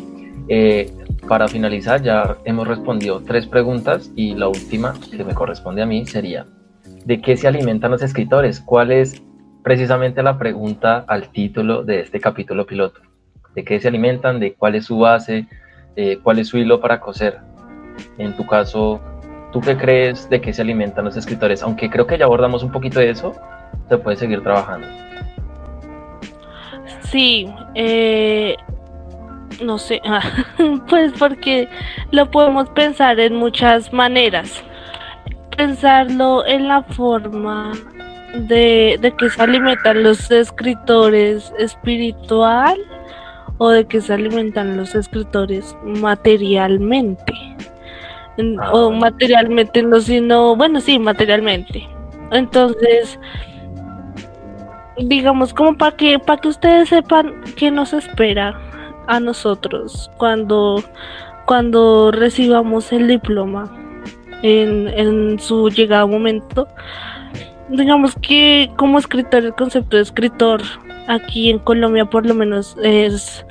eh, 0.49 0.93
para 1.29 1.49
finalizar, 1.49 2.03
ya 2.03 2.37
hemos 2.45 2.69
respondido 2.69 3.23
tres 3.23 3.47
preguntas 3.47 4.11
y 4.15 4.35
la 4.35 4.49
última 4.49 4.95
que 5.11 5.25
me 5.25 5.35
corresponde 5.35 5.83
a 5.83 5.87
mí 5.87 6.05
sería, 6.05 6.47
¿de 7.05 7.21
qué 7.21 7.37
se 7.37 7.49
alimentan 7.49 7.93
los 7.93 8.03
escritores? 8.03 8.61
¿Cuál 8.61 8.93
es 8.93 9.23
precisamente 9.63 10.23
la 10.23 10.39
pregunta 10.39 11.05
al 11.09 11.31
título 11.31 11.85
de 11.85 12.01
este 12.01 12.21
capítulo 12.21 12.67
piloto? 12.67 13.01
¿De 13.55 13.65
qué 13.65 13.81
se 13.81 13.89
alimentan? 13.89 14.41
¿De 14.41 14.55
cuál 14.55 14.75
es 14.75 14.87
su 14.87 14.99
base? 14.99 15.47
Eh, 15.97 16.19
¿Cuál 16.23 16.41
es 16.41 16.49
su 16.49 16.59
hilo 16.59 16.81
para 16.81 17.01
coser? 17.01 17.39
En 18.19 18.37
tu 18.37 18.45
caso, 18.47 19.01
¿Tú 19.55 19.61
qué 19.61 19.77
crees 19.77 20.29
de 20.29 20.41
qué 20.41 20.53
se 20.53 20.63
alimentan 20.63 21.05
los 21.05 21.17
escritores? 21.17 21.63
Aunque 21.63 21.89
creo 21.89 22.09
que 22.09 22.19
ya 22.19 22.25
abordamos 22.25 22.65
un 22.65 22.73
poquito 22.73 22.99
de 22.99 23.11
eso, 23.11 23.37
se 23.89 23.97
puede 23.99 24.17
seguir 24.17 24.43
trabajando. 24.43 24.89
Sí, 27.03 27.49
eh, 27.77 28.57
no 29.63 29.79
sé, 29.79 30.03
pues 30.89 31.13
porque 31.17 31.69
lo 32.11 32.29
podemos 32.33 32.69
pensar 32.71 33.21
en 33.21 33.37
muchas 33.37 33.93
maneras. 33.93 34.65
Pensarlo 35.57 36.45
en 36.45 36.67
la 36.67 36.83
forma 36.83 37.71
de, 38.35 38.99
de 39.01 39.13
que 39.17 39.31
se 39.31 39.41
alimentan 39.41 40.03
los 40.03 40.33
escritores 40.33 41.55
espiritual 41.61 42.77
o 43.59 43.69
de 43.69 43.87
que 43.87 44.01
se 44.01 44.15
alimentan 44.15 44.77
los 44.77 44.97
escritores 44.97 45.77
materialmente. 45.85 47.33
Ah, 48.39 48.73
o 48.73 48.91
materialmente, 48.91 49.83
no, 49.83 50.01
sino, 50.01 50.57
bueno, 50.57 50.81
sí, 50.81 50.99
materialmente. 50.99 51.89
Entonces, 52.33 53.19
digamos, 54.99 55.55
como 55.55 55.77
para 55.77 55.97
que, 55.97 56.19
para 56.19 56.41
que 56.41 56.49
ustedes 56.49 56.89
sepan 56.89 57.43
qué 57.57 57.71
nos 57.71 57.93
espera 57.93 58.59
a 59.07 59.21
nosotros 59.21 60.11
cuando, 60.17 60.83
cuando 61.47 62.11
recibamos 62.11 62.93
el 62.93 63.07
diploma 63.07 63.71
en, 64.43 64.89
en 64.89 65.39
su 65.39 65.69
llegado 65.69 66.09
momento. 66.09 66.67
digamos 67.69 68.15
que 68.21 68.71
como 68.77 68.99
escritor, 68.99 69.45
el 69.45 69.55
concepto 69.55 69.97
de 69.97 70.03
escritor 70.03 70.63
aquí 71.07 71.51
en 71.51 71.59
Colombia 71.59 72.05
por 72.07 72.27
lo 72.27 72.35
menos 72.35 72.77
es 72.83 73.45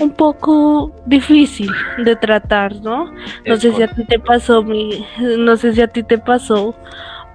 un 0.00 0.10
poco 0.10 0.92
difícil 1.06 1.70
de 1.98 2.16
tratar, 2.16 2.76
¿no? 2.76 3.12
No 3.46 3.56
sé 3.56 3.72
si 3.72 3.82
a 3.82 3.88
ti 3.88 4.04
te 4.04 4.18
pasó, 4.18 4.62
mi, 4.62 5.04
no 5.38 5.56
sé 5.56 5.74
si 5.74 5.80
a 5.82 5.88
ti 5.88 6.02
te 6.02 6.18
pasó, 6.18 6.74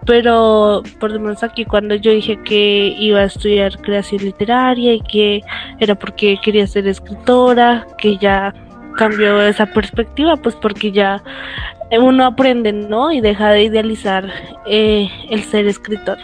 pero 0.06 0.84
por 1.00 1.12
lo 1.12 1.20
menos 1.20 1.44
aquí 1.44 1.66
cuando 1.66 1.96
yo 1.96 2.12
dije 2.12 2.40
que 2.44 2.96
iba 2.98 3.20
a 3.20 3.26
estudiar 3.26 3.80
creación 3.82 4.24
literaria 4.24 4.94
y 4.94 5.02
que 5.02 5.42
era 5.80 5.96
porque 5.96 6.38
quería 6.44 6.68
ser 6.68 6.88
escritora, 6.88 7.88
que 7.98 8.18
ya 8.18 8.54
cambió 8.98 9.42
esa 9.42 9.66
perspectiva, 9.66 10.38
pues 10.38 10.56
porque 10.56 10.92
ya 10.92 11.22
uno 12.00 12.26
aprende, 12.26 12.74
¿no? 12.74 13.12
Y 13.12 13.22
deja 13.22 13.52
de 13.52 13.64
idealizar 13.64 14.30
eh, 14.66 15.10
el 15.30 15.44
ser 15.44 15.68
escritor. 15.68 16.18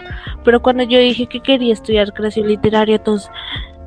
Pero 0.44 0.62
cuando 0.62 0.84
yo 0.84 1.00
dije 1.00 1.28
que 1.28 1.40
quería 1.40 1.74
estudiar 1.74 2.14
creación 2.14 2.48
literaria, 2.48 2.96
entonces, 2.96 3.30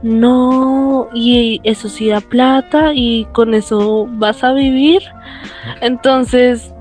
no, 0.03 1.09
y 1.15 1.61
eso 1.65 1.89
sí 1.89 2.09
da 2.09 2.21
plata 2.21 2.93
y 2.95 3.27
con 3.33 3.55
eso 3.55 4.07
vas 4.11 4.45
a 4.45 4.53
vivir. 4.53 5.03
Entonces, 5.81 6.75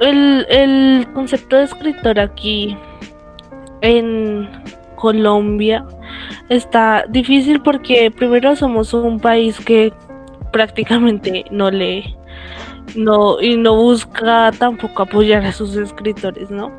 el, 0.00 0.46
el 0.48 1.06
concepto 1.12 1.56
de 1.56 1.64
escritor 1.64 2.18
aquí 2.18 2.76
en 3.82 4.48
Colombia 4.96 5.84
está 6.48 7.04
difícil 7.08 7.60
porque 7.60 8.10
primero 8.10 8.56
somos 8.56 8.92
un 8.94 9.20
país 9.20 9.60
que 9.60 9.92
prácticamente 10.52 11.44
no 11.50 11.70
lee 11.70 12.16
no 12.94 13.40
y 13.40 13.56
no 13.56 13.74
busca 13.74 14.50
tampoco 14.52 15.02
apoyar 15.02 15.44
a 15.44 15.52
sus 15.52 15.74
escritores, 15.76 16.50
¿no? 16.50 16.72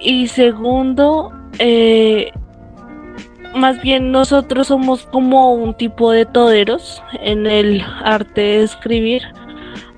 Y 0.00 0.28
segundo, 0.28 1.32
eh, 1.58 2.32
más 3.54 3.80
bien 3.82 4.10
nosotros 4.10 4.68
somos 4.68 5.06
como 5.06 5.54
un 5.54 5.74
tipo 5.74 6.10
de 6.10 6.26
toderos 6.26 7.02
en 7.20 7.46
el 7.46 7.82
arte 8.02 8.40
de 8.40 8.62
escribir, 8.62 9.22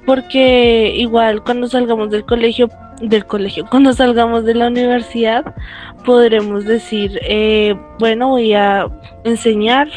porque 0.04 0.92
igual 0.96 1.42
cuando 1.42 1.66
salgamos 1.66 2.10
del 2.10 2.24
colegio, 2.24 2.68
del 3.00 3.26
colegio, 3.26 3.66
cuando 3.70 3.92
salgamos 3.92 4.44
de 4.44 4.54
la 4.54 4.68
universidad, 4.68 5.44
podremos 6.04 6.64
decir, 6.64 7.18
eh, 7.22 7.74
bueno, 7.98 8.28
voy 8.28 8.54
a 8.54 8.86
enseñar 9.24 9.88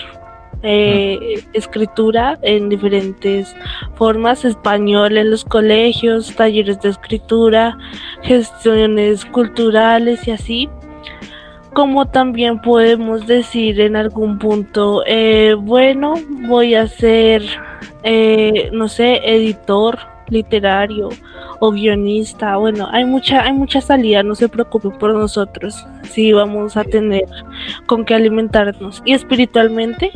eh, 0.61 1.41
escritura 1.53 2.37
en 2.41 2.67
diferentes 2.67 3.55
formas, 3.95 4.43
español 4.43 5.17
en 5.17 5.31
los 5.31 5.45
colegios, 5.45 6.35
talleres 6.35 6.81
de 6.81 6.89
escritura, 6.89 7.77
gestiones 8.23 9.23
culturales 9.25 10.27
y 10.27 10.31
así. 10.31 10.69
Como 11.73 12.07
también 12.07 12.61
podemos 12.61 13.27
decir 13.27 13.79
en 13.79 13.95
algún 13.95 14.39
punto, 14.39 15.03
eh, 15.05 15.55
bueno, 15.57 16.15
voy 16.47 16.75
a 16.75 16.87
ser, 16.87 17.43
eh, 18.03 18.69
no 18.73 18.87
sé, 18.87 19.21
editor 19.23 19.99
literario 20.29 21.09
o 21.59 21.71
guionista. 21.71 22.57
Bueno, 22.57 22.87
hay 22.91 23.05
mucha, 23.05 23.43
hay 23.43 23.53
mucha 23.53 23.81
salida, 23.81 24.23
no 24.23 24.35
se 24.35 24.49
preocupe 24.49 24.89
por 24.89 25.13
nosotros. 25.13 25.85
si 26.03 26.33
vamos 26.33 26.75
a 26.75 26.83
tener 26.83 27.25
con 27.85 28.05
qué 28.05 28.15
alimentarnos. 28.15 29.01
Y 29.05 29.13
espiritualmente, 29.13 30.11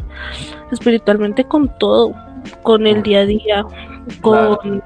espiritualmente 0.71 1.43
con 1.43 1.69
todo, 1.77 2.15
con 2.63 2.87
el 2.87 3.03
día 3.03 3.19
a 3.21 3.25
día, 3.25 3.65
con, 4.21 4.83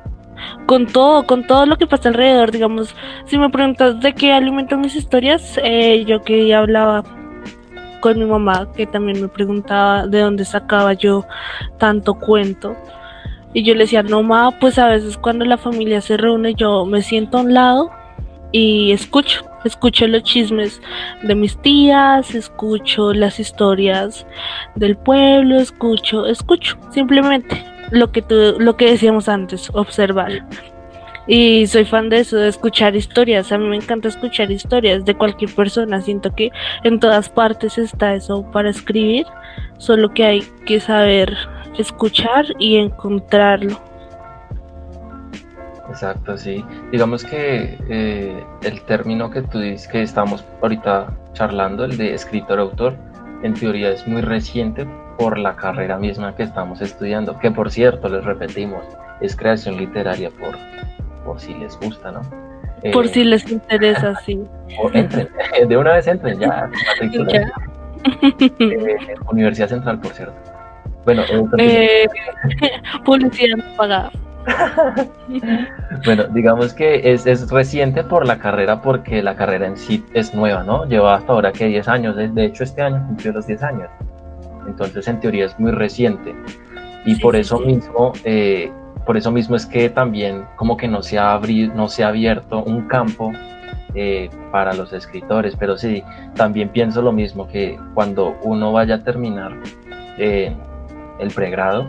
con 0.65 0.87
todo, 0.87 1.25
con 1.25 1.45
todo 1.45 1.65
lo 1.65 1.77
que 1.77 1.87
pasa 1.87 2.09
alrededor. 2.09 2.51
Digamos, 2.51 2.95
si 3.25 3.37
me 3.37 3.49
preguntas 3.49 3.99
de 3.99 4.13
qué 4.13 4.33
alimento 4.33 4.77
mis 4.77 4.95
historias, 4.95 5.59
eh, 5.63 6.03
yo 6.05 6.21
que 6.21 6.53
hablaba 6.53 7.03
con 7.99 8.19
mi 8.19 8.25
mamá, 8.25 8.67
que 8.75 8.85
también 8.85 9.21
me 9.21 9.27
preguntaba 9.27 10.07
de 10.07 10.19
dónde 10.21 10.45
sacaba 10.45 10.93
yo 10.93 11.25
tanto 11.77 12.15
cuento. 12.15 12.75
Y 13.53 13.63
yo 13.63 13.73
le 13.73 13.81
decía, 13.81 14.03
no, 14.03 14.23
ma, 14.23 14.51
pues 14.59 14.77
a 14.77 14.87
veces 14.87 15.17
cuando 15.17 15.45
la 15.45 15.57
familia 15.57 16.01
se 16.01 16.17
reúne, 16.17 16.53
yo 16.53 16.85
me 16.85 17.01
siento 17.01 17.37
a 17.37 17.41
un 17.41 17.53
lado 17.53 17.89
y 18.51 18.91
escucho, 18.91 19.45
escucho 19.65 20.07
los 20.07 20.23
chismes 20.23 20.81
de 21.23 21.35
mis 21.35 21.57
tías, 21.61 22.35
escucho 22.35 23.13
las 23.13 23.39
historias 23.39 24.25
del 24.75 24.95
pueblo, 24.95 25.57
escucho, 25.57 26.25
escucho, 26.25 26.77
simplemente 26.91 27.76
lo 27.91 28.11
que 28.11 28.23
lo 28.59 28.77
que 28.77 28.91
decíamos 28.91 29.29
antes, 29.29 29.69
observar. 29.73 30.45
Y 31.27 31.67
soy 31.67 31.83
fan 31.83 32.07
de 32.09 32.19
eso, 32.19 32.37
de 32.37 32.47
escuchar 32.47 32.95
historias. 32.95 33.51
A 33.51 33.57
mí 33.57 33.67
me 33.67 33.75
encanta 33.75 34.07
escuchar 34.07 34.49
historias 34.49 35.03
de 35.03 35.13
cualquier 35.13 35.53
persona. 35.53 36.01
Siento 36.01 36.33
que 36.33 36.51
en 36.83 36.99
todas 37.01 37.29
partes 37.29 37.77
está 37.77 38.15
eso 38.15 38.49
para 38.51 38.69
escribir, 38.69 39.25
solo 39.77 40.13
que 40.13 40.23
hay 40.23 40.41
que 40.65 40.79
saber 40.79 41.35
escuchar 41.77 42.45
y 42.59 42.77
encontrarlo. 42.77 43.77
Exacto, 45.89 46.37
sí. 46.37 46.63
Digamos 46.91 47.25
que 47.25 47.77
eh, 47.89 48.43
el 48.63 48.81
término 48.83 49.29
que 49.29 49.41
tú 49.41 49.59
dices 49.59 49.87
que 49.87 50.01
estamos 50.01 50.45
ahorita 50.61 51.13
charlando, 51.33 51.85
el 51.85 51.97
de 51.97 52.13
escritor-autor, 52.13 52.95
en 53.43 53.53
teoría 53.53 53.89
es 53.89 54.07
muy 54.07 54.21
reciente 54.21 54.87
por 55.17 55.37
la 55.37 55.55
carrera 55.55 55.97
misma 55.97 56.35
que 56.35 56.43
estamos 56.43 56.81
estudiando, 56.81 57.37
que 57.39 57.51
por 57.51 57.71
cierto, 57.71 58.07
les 58.07 58.23
repetimos, 58.23 58.83
es 59.19 59.35
creación 59.35 59.77
literaria 59.77 60.29
por, 60.29 60.55
por 61.25 61.39
si 61.39 61.53
les 61.55 61.77
gusta, 61.79 62.11
¿no? 62.11 62.21
Por 62.93 63.05
eh, 63.05 63.09
si 63.09 63.23
les 63.23 63.49
interesa, 63.49 64.15
sí. 64.25 64.39
de 65.67 65.77
una 65.77 65.93
vez 65.93 66.07
entren 66.07 66.39
ya. 66.39 66.69
Eh, 67.01 68.85
Universidad 69.31 69.69
Central, 69.69 69.99
por 69.99 70.11
cierto. 70.13 70.35
Bueno, 71.03 71.23
eh, 71.57 72.05
publicidad 73.05 73.57
pagada. 73.75 74.11
bueno, 76.05 76.23
digamos 76.29 76.73
que 76.73 77.11
es, 77.11 77.25
es, 77.25 77.49
reciente 77.49 78.03
por 78.03 78.25
la 78.25 78.37
carrera, 78.37 78.81
porque 78.81 79.21
la 79.21 79.35
carrera 79.35 79.67
en 79.67 79.75
sí 79.75 80.05
es 80.13 80.33
nueva, 80.33 80.63
¿no? 80.63 80.85
Lleva 80.85 81.15
hasta 81.15 81.33
ahora 81.33 81.51
que 81.51 81.65
10 81.65 81.87
años, 81.87 82.15
de 82.15 82.45
hecho 82.45 82.63
este 82.63 82.81
año 82.81 83.03
cumplió 83.07 83.33
los 83.33 83.47
10 83.47 83.63
años. 83.63 83.89
Entonces, 84.67 85.07
en 85.07 85.19
teoría 85.19 85.45
es 85.45 85.59
muy 85.59 85.71
reciente. 85.71 86.35
Y 87.05 87.15
por 87.15 87.35
eso 87.35 87.59
mismo, 87.59 88.13
eh, 88.23 88.71
por 89.05 89.17
eso 89.17 89.31
mismo 89.31 89.55
es 89.55 89.65
que 89.65 89.89
también 89.89 90.45
como 90.57 90.75
que 90.75 90.87
no 90.87 91.01
se 91.01 91.17
ha, 91.17 91.39
no 91.73 91.87
se 91.87 92.03
ha 92.03 92.09
abierto 92.09 92.63
un 92.63 92.87
campo 92.87 93.31
eh, 93.95 94.29
para 94.51 94.73
los 94.73 94.91
escritores. 94.93 95.55
Pero 95.55 95.77
sí, 95.77 96.03
también 96.35 96.69
pienso 96.69 97.01
lo 97.01 97.11
mismo, 97.11 97.47
que 97.47 97.79
cuando 97.93 98.37
uno 98.43 98.73
vaya 98.73 98.95
a 98.95 99.03
terminar 99.03 99.53
eh, 100.17 100.53
el 101.19 101.31
pregrado, 101.31 101.87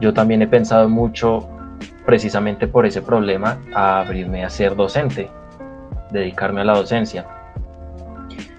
yo 0.00 0.14
también 0.14 0.42
he 0.42 0.46
pensado 0.46 0.88
mucho 0.88 1.48
precisamente 2.06 2.66
por 2.66 2.86
ese 2.86 3.02
problema 3.02 3.58
a 3.74 4.00
abrirme 4.00 4.44
a 4.44 4.50
ser 4.50 4.74
docente, 4.74 5.30
dedicarme 6.10 6.62
a 6.62 6.64
la 6.64 6.74
docencia. 6.74 7.26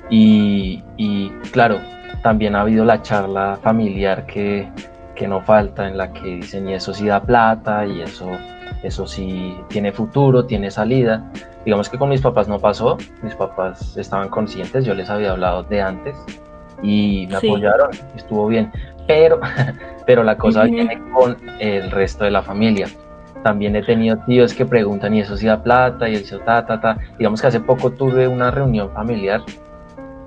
Y, 0.09 1.31
claro, 1.51 1.79
también 2.21 2.55
ha 2.55 2.61
habido 2.61 2.85
la 2.85 3.01
charla 3.01 3.57
familiar 3.61 4.25
que, 4.25 4.69
que, 5.15 5.27
no 5.27 5.41
falta, 5.41 5.87
en 5.87 5.97
la 5.97 6.11
que 6.13 6.35
dicen, 6.35 6.69
y 6.69 6.73
eso 6.73 6.93
sí 6.93 7.07
da 7.07 7.21
plata, 7.21 7.85
y 7.85 8.01
eso, 8.01 8.29
eso 8.83 9.07
sí 9.07 9.57
tiene 9.69 9.91
futuro, 9.91 10.45
tiene 10.45 10.71
salida. 10.71 11.23
Digamos 11.65 11.89
que 11.89 11.97
con 11.97 12.09
mis 12.09 12.21
papás 12.21 12.47
no 12.47 12.59
pasó, 12.59 12.97
mis 13.21 13.35
papás 13.35 13.97
estaban 13.97 14.29
conscientes, 14.29 14.85
yo 14.85 14.93
les 14.93 15.09
había 15.09 15.31
hablado 15.31 15.63
de 15.63 15.81
antes 15.81 16.15
y 16.81 17.27
me 17.29 17.35
apoyaron, 17.35 17.89
estuvo 18.15 18.47
bien, 18.47 18.71
pero, 19.07 19.39
pero 20.05 20.23
la 20.23 20.37
cosa 20.37 20.63
viene 20.63 21.01
con 21.13 21.37
el 21.59 21.91
resto 21.91 22.23
de 22.23 22.31
la 22.31 22.41
familia. 22.41 22.87
También 23.43 23.75
he 23.75 23.81
tenido 23.81 24.17
tíos 24.17 24.53
que 24.53 24.65
preguntan, 24.65 25.15
¿y 25.15 25.21
eso 25.21 25.35
sí 25.35 25.47
da 25.47 25.63
plata? 25.63 26.07
Y 26.07 26.15
eso, 26.15 26.39
ta, 26.39 26.63
ta, 26.65 26.79
ta. 26.79 26.97
Digamos 27.17 27.41
que 27.41 27.47
hace 27.47 27.59
poco 27.59 27.89
tuve 27.91 28.27
una 28.27 28.51
reunión 28.51 28.91
familiar. 28.91 29.41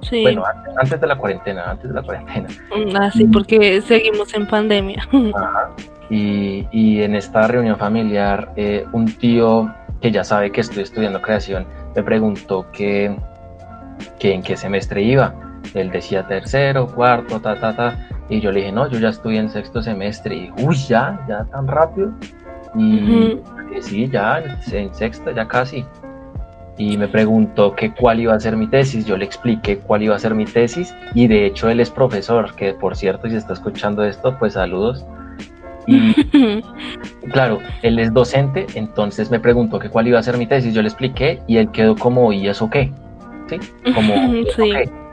Sí. 0.05 0.23
Bueno, 0.23 0.45
antes 0.77 1.01
de 1.01 1.07
la 1.07 1.17
cuarentena, 1.17 1.71
antes 1.71 1.89
de 1.89 1.95
la 1.95 2.03
cuarentena. 2.03 2.49
Mm, 2.71 2.97
ah, 2.97 3.11
sí, 3.11 3.25
porque 3.25 3.81
seguimos 3.83 4.33
en 4.35 4.47
pandemia. 4.47 5.07
Ajá. 5.35 5.71
Y, 6.11 6.67
y 6.71 7.03
en 7.03 7.15
esta 7.15 7.47
reunión 7.47 7.77
familiar, 7.77 8.53
eh, 8.57 8.87
un 8.93 9.07
tío 9.07 9.75
que 10.01 10.11
ya 10.11 10.23
sabe 10.23 10.53
que 10.53 10.61
estoy 10.61 10.83
estudiando 10.83 11.23
creación, 11.23 11.67
me 11.97 12.03
preguntó 12.03 12.71
que, 12.73 13.17
que 14.19 14.35
en 14.35 14.43
qué 14.43 14.57
semestre 14.57 15.03
iba. 15.03 15.35
Él 15.73 15.91
decía 15.91 16.27
tercero, 16.27 16.87
cuarto, 16.89 17.41
ta, 17.41 17.59
ta, 17.59 17.75
ta. 17.75 18.09
Y 18.29 18.41
yo 18.41 18.53
le 18.53 18.61
dije, 18.61 18.73
no, 18.73 18.89
yo 18.89 18.99
ya 18.99 19.09
estoy 19.09 19.39
en 19.39 19.49
sexto 19.49 19.83
semestre. 19.83 20.35
Y, 20.35 20.53
uy, 20.63 20.77
ya, 20.77 21.19
ya 21.27 21.45
tan 21.45 21.67
rápido. 21.67 22.13
Y 22.77 23.41
sí, 23.81 24.09
ya 24.09 24.43
en 24.73 24.95
sexto, 24.95 25.31
ya 25.31 25.47
casi. 25.49 25.87
Y 26.77 26.97
me 26.97 27.07
preguntó 27.07 27.75
que 27.75 27.93
cuál 27.93 28.21
iba 28.21 28.35
a 28.35 28.41
ser 28.41 28.57
mi 28.57 28.67
tesis. 28.67 29.07
Yo 29.07 29.17
le 29.17 29.25
expliqué 29.25 29.79
cuál 29.79 30.03
iba 30.03 30.17
a 30.17 30.19
ser 30.19 30.35
mi 30.35 30.45
tesis. 30.45 30.95
Y 31.15 31.29
de 31.29 31.47
hecho 31.47 31.69
él 31.69 31.81
es 31.81 31.91
profesor, 31.91 32.55
que 32.55 32.75
por 32.75 32.97
cierto, 32.97 33.29
si 33.29 33.37
está 33.37 33.53
escuchando 33.53 34.05
esto, 34.05 34.37
pues 34.39 34.55
saludos. 34.55 35.05
Y 35.87 36.15
claro, 37.31 37.61
él 37.83 37.99
es 37.99 38.13
docente, 38.13 38.67
entonces 38.75 39.31
me 39.31 39.39
preguntó 39.39 39.79
que 39.79 39.91
cuál 39.91 40.09
iba 40.09 40.19
a 40.19 40.23
ser 40.23 40.37
mi 40.37 40.47
tesis. 40.47 40.75
Yo 40.75 40.83
le 40.83 40.89
expliqué 40.89 41.41
y 41.47 41.59
él 41.59 41.71
quedó 41.71 41.95
como, 41.95 42.33
¿y 42.33 42.49
eso 42.49 42.69
qué? 42.71 42.93
¿sí? 43.49 43.61
Como, 43.95 44.15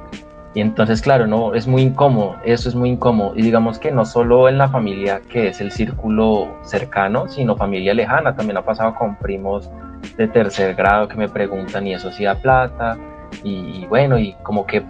Y 0.54 0.60
entonces, 0.60 1.02
claro, 1.02 1.28
no, 1.28 1.54
es 1.54 1.66
muy 1.66 1.82
incómodo, 1.82 2.36
eso 2.44 2.68
es 2.68 2.76
muy 2.76 2.90
incómodo. 2.90 3.34
Y 3.36 3.42
digamos 3.42 3.80
que 3.80 3.90
no 3.90 4.04
solo 4.04 4.50
en 4.50 4.58
la 4.58 4.68
familia 4.68 5.22
que 5.30 5.48
es 5.48 5.62
el 5.62 5.72
círculo 5.72 6.58
cercano, 6.64 7.30
sino 7.30 7.56
familia 7.56 7.94
lejana. 7.94 8.36
También 8.36 8.58
ha 8.58 8.62
pasado 8.62 8.94
con 8.96 9.16
primos 9.16 9.70
de 10.18 10.28
tercer 10.28 10.76
grado 10.76 11.08
que 11.08 11.16
me 11.16 11.30
preguntan, 11.30 11.88
¿y 11.88 11.94
eso 11.94 12.12
sí 12.12 12.24
da 12.24 12.36
plata? 12.36 12.98
Y, 13.44 13.86
bueno, 13.86 14.20
y 14.20 14.34
como 14.44 14.66
que 14.66 14.84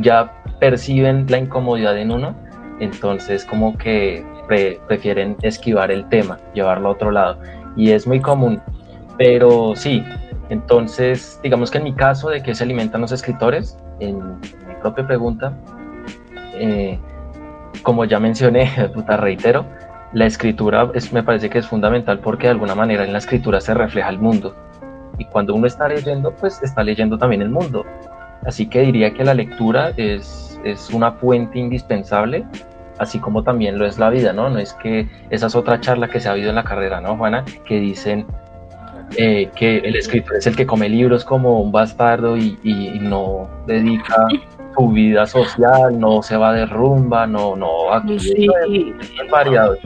ya 0.00 0.32
perciben 0.60 1.26
la 1.28 1.38
incomodidad 1.38 1.98
en 1.98 2.10
uno, 2.10 2.34
entonces 2.80 3.44
como 3.44 3.76
que 3.76 4.24
prefieren 4.46 5.36
esquivar 5.42 5.90
el 5.90 6.08
tema, 6.08 6.38
llevarlo 6.54 6.88
a 6.88 6.92
otro 6.92 7.10
lado. 7.10 7.38
Y 7.76 7.90
es 7.90 8.06
muy 8.06 8.20
común. 8.20 8.60
Pero 9.18 9.74
sí, 9.74 10.04
entonces, 10.48 11.38
digamos 11.42 11.70
que 11.70 11.78
en 11.78 11.84
mi 11.84 11.92
caso 11.92 12.30
de 12.30 12.42
que 12.42 12.54
se 12.54 12.64
alimentan 12.64 13.00
los 13.00 13.12
escritores, 13.12 13.76
en 14.00 14.38
mi 14.40 14.74
propia 14.80 15.06
pregunta, 15.06 15.52
eh, 16.54 16.98
como 17.82 18.04
ya 18.04 18.18
mencioné, 18.18 18.70
puta 18.94 19.16
reitero, 19.16 19.64
la 20.12 20.26
escritura 20.26 20.90
es, 20.94 21.12
me 21.12 21.22
parece 21.22 21.50
que 21.50 21.58
es 21.58 21.66
fundamental 21.66 22.20
porque 22.20 22.46
de 22.46 22.52
alguna 22.52 22.74
manera 22.74 23.04
en 23.04 23.12
la 23.12 23.18
escritura 23.18 23.60
se 23.60 23.74
refleja 23.74 24.08
el 24.08 24.18
mundo. 24.18 24.54
Y 25.18 25.24
cuando 25.24 25.54
uno 25.54 25.66
está 25.66 25.88
leyendo, 25.88 26.32
pues 26.32 26.62
está 26.62 26.82
leyendo 26.82 27.18
también 27.18 27.42
el 27.42 27.50
mundo. 27.50 27.84
Así 28.46 28.66
que 28.66 28.80
diría 28.80 29.12
que 29.12 29.24
la 29.24 29.34
lectura 29.34 29.92
es, 29.96 30.58
es 30.64 30.90
una 30.90 31.12
fuente 31.12 31.58
indispensable, 31.58 32.46
así 32.98 33.18
como 33.18 33.42
también 33.42 33.78
lo 33.78 33.86
es 33.86 33.98
la 33.98 34.10
vida, 34.10 34.32
¿no? 34.32 34.48
No 34.48 34.58
es 34.58 34.72
que 34.74 35.08
esa 35.30 35.46
es 35.46 35.54
otra 35.54 35.80
charla 35.80 36.08
que 36.08 36.20
se 36.20 36.28
ha 36.28 36.32
habido 36.32 36.50
en 36.50 36.54
la 36.54 36.64
carrera, 36.64 37.00
¿no, 37.00 37.16
Juana? 37.16 37.44
Que 37.64 37.80
dicen 37.80 38.26
eh, 39.16 39.50
que 39.56 39.78
el 39.78 39.96
escritor 39.96 40.36
es 40.36 40.46
el 40.46 40.54
que 40.54 40.66
come 40.66 40.88
libros 40.88 41.24
como 41.24 41.60
un 41.60 41.72
bastardo 41.72 42.36
y, 42.36 42.56
no 43.00 43.48
dedica 43.66 44.26
su 44.78 44.88
vida 44.88 45.26
social, 45.26 45.98
no 45.98 46.22
se 46.22 46.36
va 46.36 46.52
de 46.52 46.66
rumba, 46.66 47.26
no, 47.26 47.56
no, 47.56 47.92
aquí 47.92 48.16
es 48.16 49.30
variado. 49.30 49.76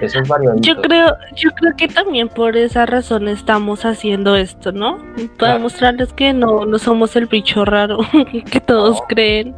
Eso 0.00 0.20
es 0.20 0.28
variado. 0.28 0.56
Yo 0.60 0.76
creo, 0.82 1.16
yo 1.34 1.50
creo 1.52 1.74
que 1.76 1.88
también 1.88 2.28
por 2.28 2.56
esa 2.56 2.84
razón 2.84 3.28
estamos 3.28 3.84
haciendo 3.84 4.36
esto, 4.36 4.72
¿no? 4.72 4.98
Para 5.38 5.58
mostrarles 5.58 6.12
que 6.12 6.32
no, 6.32 6.66
no 6.66 6.78
somos 6.78 7.16
el 7.16 7.26
bicho 7.26 7.64
raro 7.64 7.98
que 8.50 8.60
todos 8.60 9.00
creen. 9.08 9.54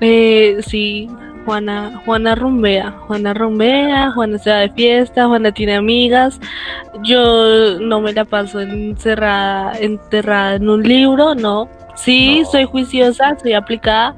Eh, 0.00 0.58
sí, 0.66 1.08
Juana, 1.44 2.02
Juana 2.04 2.34
rumbea, 2.34 2.92
Juana 3.06 3.34
rumbea, 3.34 4.12
Juana 4.12 4.38
se 4.38 4.50
va 4.50 4.56
de 4.56 4.70
fiesta, 4.70 5.26
Juana 5.26 5.52
tiene 5.52 5.76
amigas. 5.76 6.40
Yo 7.02 7.78
no 7.80 8.00
me 8.00 8.12
la 8.12 8.24
paso 8.24 8.60
encerrada, 8.60 9.72
enterrada 9.78 10.56
en 10.56 10.68
un 10.68 10.82
libro, 10.82 11.34
no. 11.34 11.68
Sí, 12.02 12.42
soy 12.50 12.64
juiciosa, 12.64 13.36
soy 13.40 13.52
aplicada, 13.52 14.14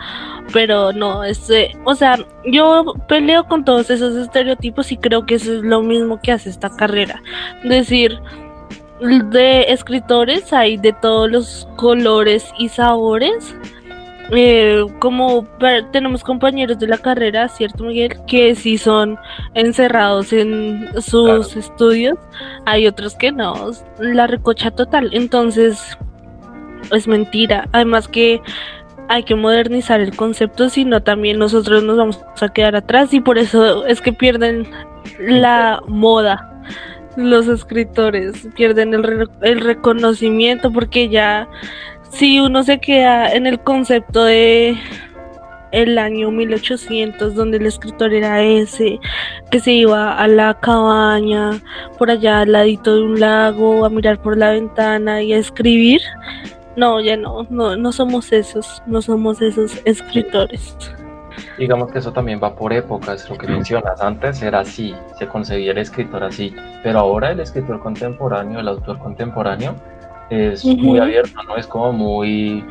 pero 0.52 0.92
no, 0.92 1.24
este, 1.24 1.76
o 1.84 1.94
sea, 1.94 2.16
yo 2.44 2.94
peleo 3.08 3.44
con 3.44 3.64
todos 3.64 3.90
esos 3.90 4.14
estereotipos 4.16 4.92
y 4.92 4.96
creo 4.96 5.26
que 5.26 5.34
eso 5.34 5.52
es 5.52 5.62
lo 5.62 5.82
mismo 5.82 6.20
que 6.20 6.32
hace 6.32 6.50
esta 6.50 6.70
carrera. 6.70 7.22
Decir, 7.64 8.20
de 9.00 9.62
escritores 9.68 10.52
hay 10.52 10.76
de 10.76 10.92
todos 10.92 11.30
los 11.30 11.68
colores 11.76 12.52
y 12.58 12.68
sabores 12.68 13.56
eh, 14.34 14.86
como 14.98 15.46
tenemos 15.92 16.24
compañeros 16.24 16.78
de 16.78 16.86
la 16.86 16.96
carrera, 16.96 17.48
¿cierto 17.48 17.84
Miguel? 17.84 18.16
Que 18.26 18.54
sí 18.54 18.78
son 18.78 19.18
encerrados 19.52 20.32
en 20.32 20.88
sus 21.02 21.54
estudios, 21.54 22.16
hay 22.64 22.86
otros 22.86 23.14
que 23.14 23.30
no, 23.30 23.70
la 23.98 24.26
recocha 24.26 24.70
total, 24.70 25.10
entonces 25.12 25.98
es 26.90 27.06
mentira, 27.08 27.68
además 27.72 28.08
que 28.08 28.40
hay 29.08 29.24
que 29.24 29.34
modernizar 29.34 30.00
el 30.00 30.16
concepto, 30.16 30.68
si 30.68 30.84
no 30.84 31.02
también 31.02 31.38
nosotros 31.38 31.82
nos 31.82 31.96
vamos 31.96 32.24
a 32.40 32.48
quedar 32.48 32.76
atrás 32.76 33.12
y 33.12 33.20
por 33.20 33.38
eso 33.38 33.86
es 33.86 34.00
que 34.00 34.12
pierden 34.12 34.66
la 35.18 35.82
moda. 35.86 36.48
Los 37.16 37.46
escritores, 37.46 38.48
pierden 38.56 38.94
el, 38.94 39.28
el 39.42 39.60
reconocimiento 39.60 40.72
porque 40.72 41.10
ya 41.10 41.46
si 42.10 42.40
uno 42.40 42.62
se 42.62 42.78
queda 42.78 43.32
en 43.32 43.46
el 43.46 43.60
concepto 43.60 44.24
de 44.24 44.78
el 45.72 45.98
año 45.98 46.30
1800 46.30 47.34
donde 47.34 47.56
el 47.56 47.66
escritor 47.66 48.12
era 48.12 48.42
ese 48.42 49.00
que 49.50 49.58
se 49.58 49.72
iba 49.72 50.16
a 50.16 50.28
la 50.28 50.54
cabaña 50.60 51.60
por 51.98 52.10
allá 52.10 52.40
al 52.40 52.52
ladito 52.52 52.94
de 52.94 53.02
un 53.02 53.18
lago 53.18 53.84
a 53.84 53.90
mirar 53.90 54.20
por 54.20 54.36
la 54.36 54.50
ventana 54.50 55.22
y 55.22 55.32
a 55.32 55.38
escribir 55.38 56.00
no 56.76 57.00
ya 57.00 57.16
no 57.16 57.46
no 57.50 57.76
no 57.76 57.92
somos 57.92 58.32
esos 58.32 58.82
no 58.86 59.02
somos 59.02 59.40
esos 59.42 59.80
escritores 59.84 60.76
digamos 61.58 61.90
que 61.90 61.98
eso 61.98 62.12
también 62.12 62.40
va 62.42 62.54
por 62.54 62.72
épocas 62.72 63.28
lo 63.28 63.36
que 63.36 63.46
mencionas 63.46 64.00
antes 64.00 64.42
era 64.42 64.60
así 64.60 64.94
se 65.18 65.26
concebía 65.26 65.72
el 65.72 65.78
escritor 65.78 66.24
así 66.24 66.54
pero 66.82 67.00
ahora 67.00 67.32
el 67.32 67.40
escritor 67.40 67.80
contemporáneo 67.80 68.60
el 68.60 68.68
autor 68.68 68.98
contemporáneo 68.98 69.74
es 70.32 70.64
muy 70.64 70.98
abierto, 70.98 71.42
¿no? 71.42 71.56
Es 71.56 71.66
como 71.66 71.92
muy 71.92 72.64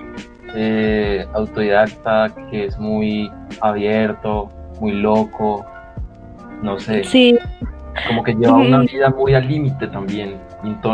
eh, 0.55 1.25
autodidacta, 1.33 2.33
que 2.49 2.65
es 2.65 2.77
muy 2.79 3.31
abierto, 3.61 4.49
muy 4.79 4.93
loco, 4.93 5.65
no 6.61 6.79
sé. 6.79 7.03
Sí. 7.03 7.37
Como 8.07 8.23
que 8.23 8.33
lleva 8.33 8.55
una 8.55 8.79
vida 8.79 9.09
muy 9.09 9.33
al 9.33 9.47
límite 9.47 9.87
también. 9.87 10.37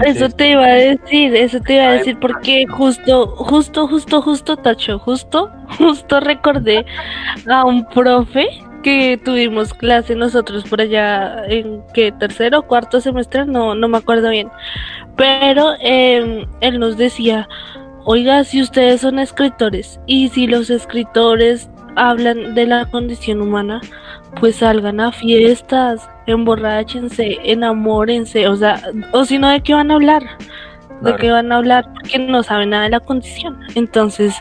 Eso 0.05 0.29
te 0.29 0.51
iba 0.51 0.65
a 0.65 0.73
decir, 0.73 1.35
eso 1.35 1.59
te 1.59 1.75
iba 1.75 1.85
a 1.85 1.91
decir 1.93 2.17
porque 2.19 2.65
justo, 2.67 3.27
justo, 3.27 3.87
justo, 3.87 4.21
justo, 4.21 4.57
Tacho, 4.57 4.99
justo, 4.99 5.51
justo 5.77 6.19
recordé 6.19 6.85
a 7.49 7.65
un 7.65 7.85
profe 7.89 8.47
que 8.83 9.19
tuvimos 9.23 9.73
clase 9.73 10.15
nosotros 10.15 10.63
por 10.63 10.81
allá 10.81 11.45
en 11.47 11.81
que 11.93 12.11
tercero 12.11 12.59
o 12.59 12.61
cuarto 12.63 13.01
semestre, 13.01 13.45
no, 13.45 13.75
no 13.75 13.87
me 13.87 13.97
acuerdo 13.97 14.29
bien. 14.29 14.49
Pero 15.15 15.73
em, 15.79 16.45
él 16.61 16.79
nos 16.79 16.95
decía, 16.95 17.49
oiga, 18.05 18.43
si 18.43 18.61
ustedes 18.61 19.01
son 19.01 19.19
escritores 19.19 19.99
y 20.05 20.29
si 20.29 20.47
los 20.47 20.69
escritores 20.69 21.69
hablan 21.95 22.53
de 22.55 22.67
la 22.67 22.85
condición 22.85 23.41
humana, 23.41 23.81
pues 24.39 24.57
salgan 24.57 24.99
a 24.99 25.11
fiestas, 25.11 26.07
emborráchense, 26.27 27.37
enamórense, 27.43 28.47
o 28.47 28.55
sea, 28.55 28.81
o 29.11 29.25
si 29.25 29.39
no, 29.39 29.49
¿de 29.49 29.61
qué 29.61 29.73
van 29.73 29.91
a 29.91 29.95
hablar? 29.95 30.23
¿De 31.01 31.15
qué 31.15 31.31
van 31.31 31.51
a 31.51 31.57
hablar? 31.57 31.91
Porque 31.93 32.19
no 32.19 32.43
saben 32.43 32.71
nada 32.71 32.83
de 32.83 32.89
la 32.89 32.99
condición. 32.99 33.59
Entonces, 33.75 34.35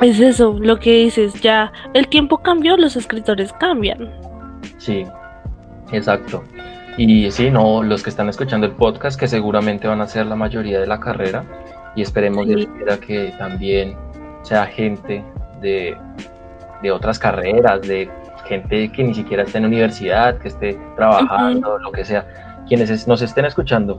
es 0.00 0.20
eso, 0.20 0.56
lo 0.60 0.78
que 0.78 1.04
dices, 1.04 1.34
ya 1.40 1.72
el 1.92 2.08
tiempo 2.08 2.38
cambió, 2.38 2.76
los 2.76 2.96
escritores 2.96 3.52
cambian. 3.52 4.10
Sí, 4.78 5.04
exacto. 5.92 6.42
Y 6.96 7.30
sí, 7.30 7.50
no, 7.50 7.82
los 7.82 8.02
que 8.02 8.10
están 8.10 8.28
escuchando 8.28 8.66
el 8.66 8.72
podcast, 8.72 9.18
que 9.18 9.26
seguramente 9.26 9.88
van 9.88 10.00
a 10.00 10.06
ser 10.06 10.26
la 10.26 10.36
mayoría 10.36 10.80
de 10.80 10.86
la 10.86 11.00
carrera, 11.00 11.44
y 11.96 12.02
esperemos 12.02 12.46
que 13.06 13.34
también 13.38 13.96
sea 14.42 14.66
gente 14.66 15.24
de, 15.60 15.96
de, 16.82 16.90
otras 16.90 17.18
carreras, 17.18 17.82
de 17.82 18.08
gente 18.44 18.90
que 18.90 19.04
ni 19.04 19.14
siquiera 19.14 19.42
esté 19.42 19.58
en 19.58 19.66
universidad, 19.66 20.38
que 20.38 20.48
esté 20.48 20.78
trabajando, 20.96 21.78
lo 21.78 21.92
que 21.92 22.04
sea, 22.04 22.26
quienes 22.68 23.06
nos 23.06 23.22
estén 23.22 23.44
escuchando. 23.44 23.98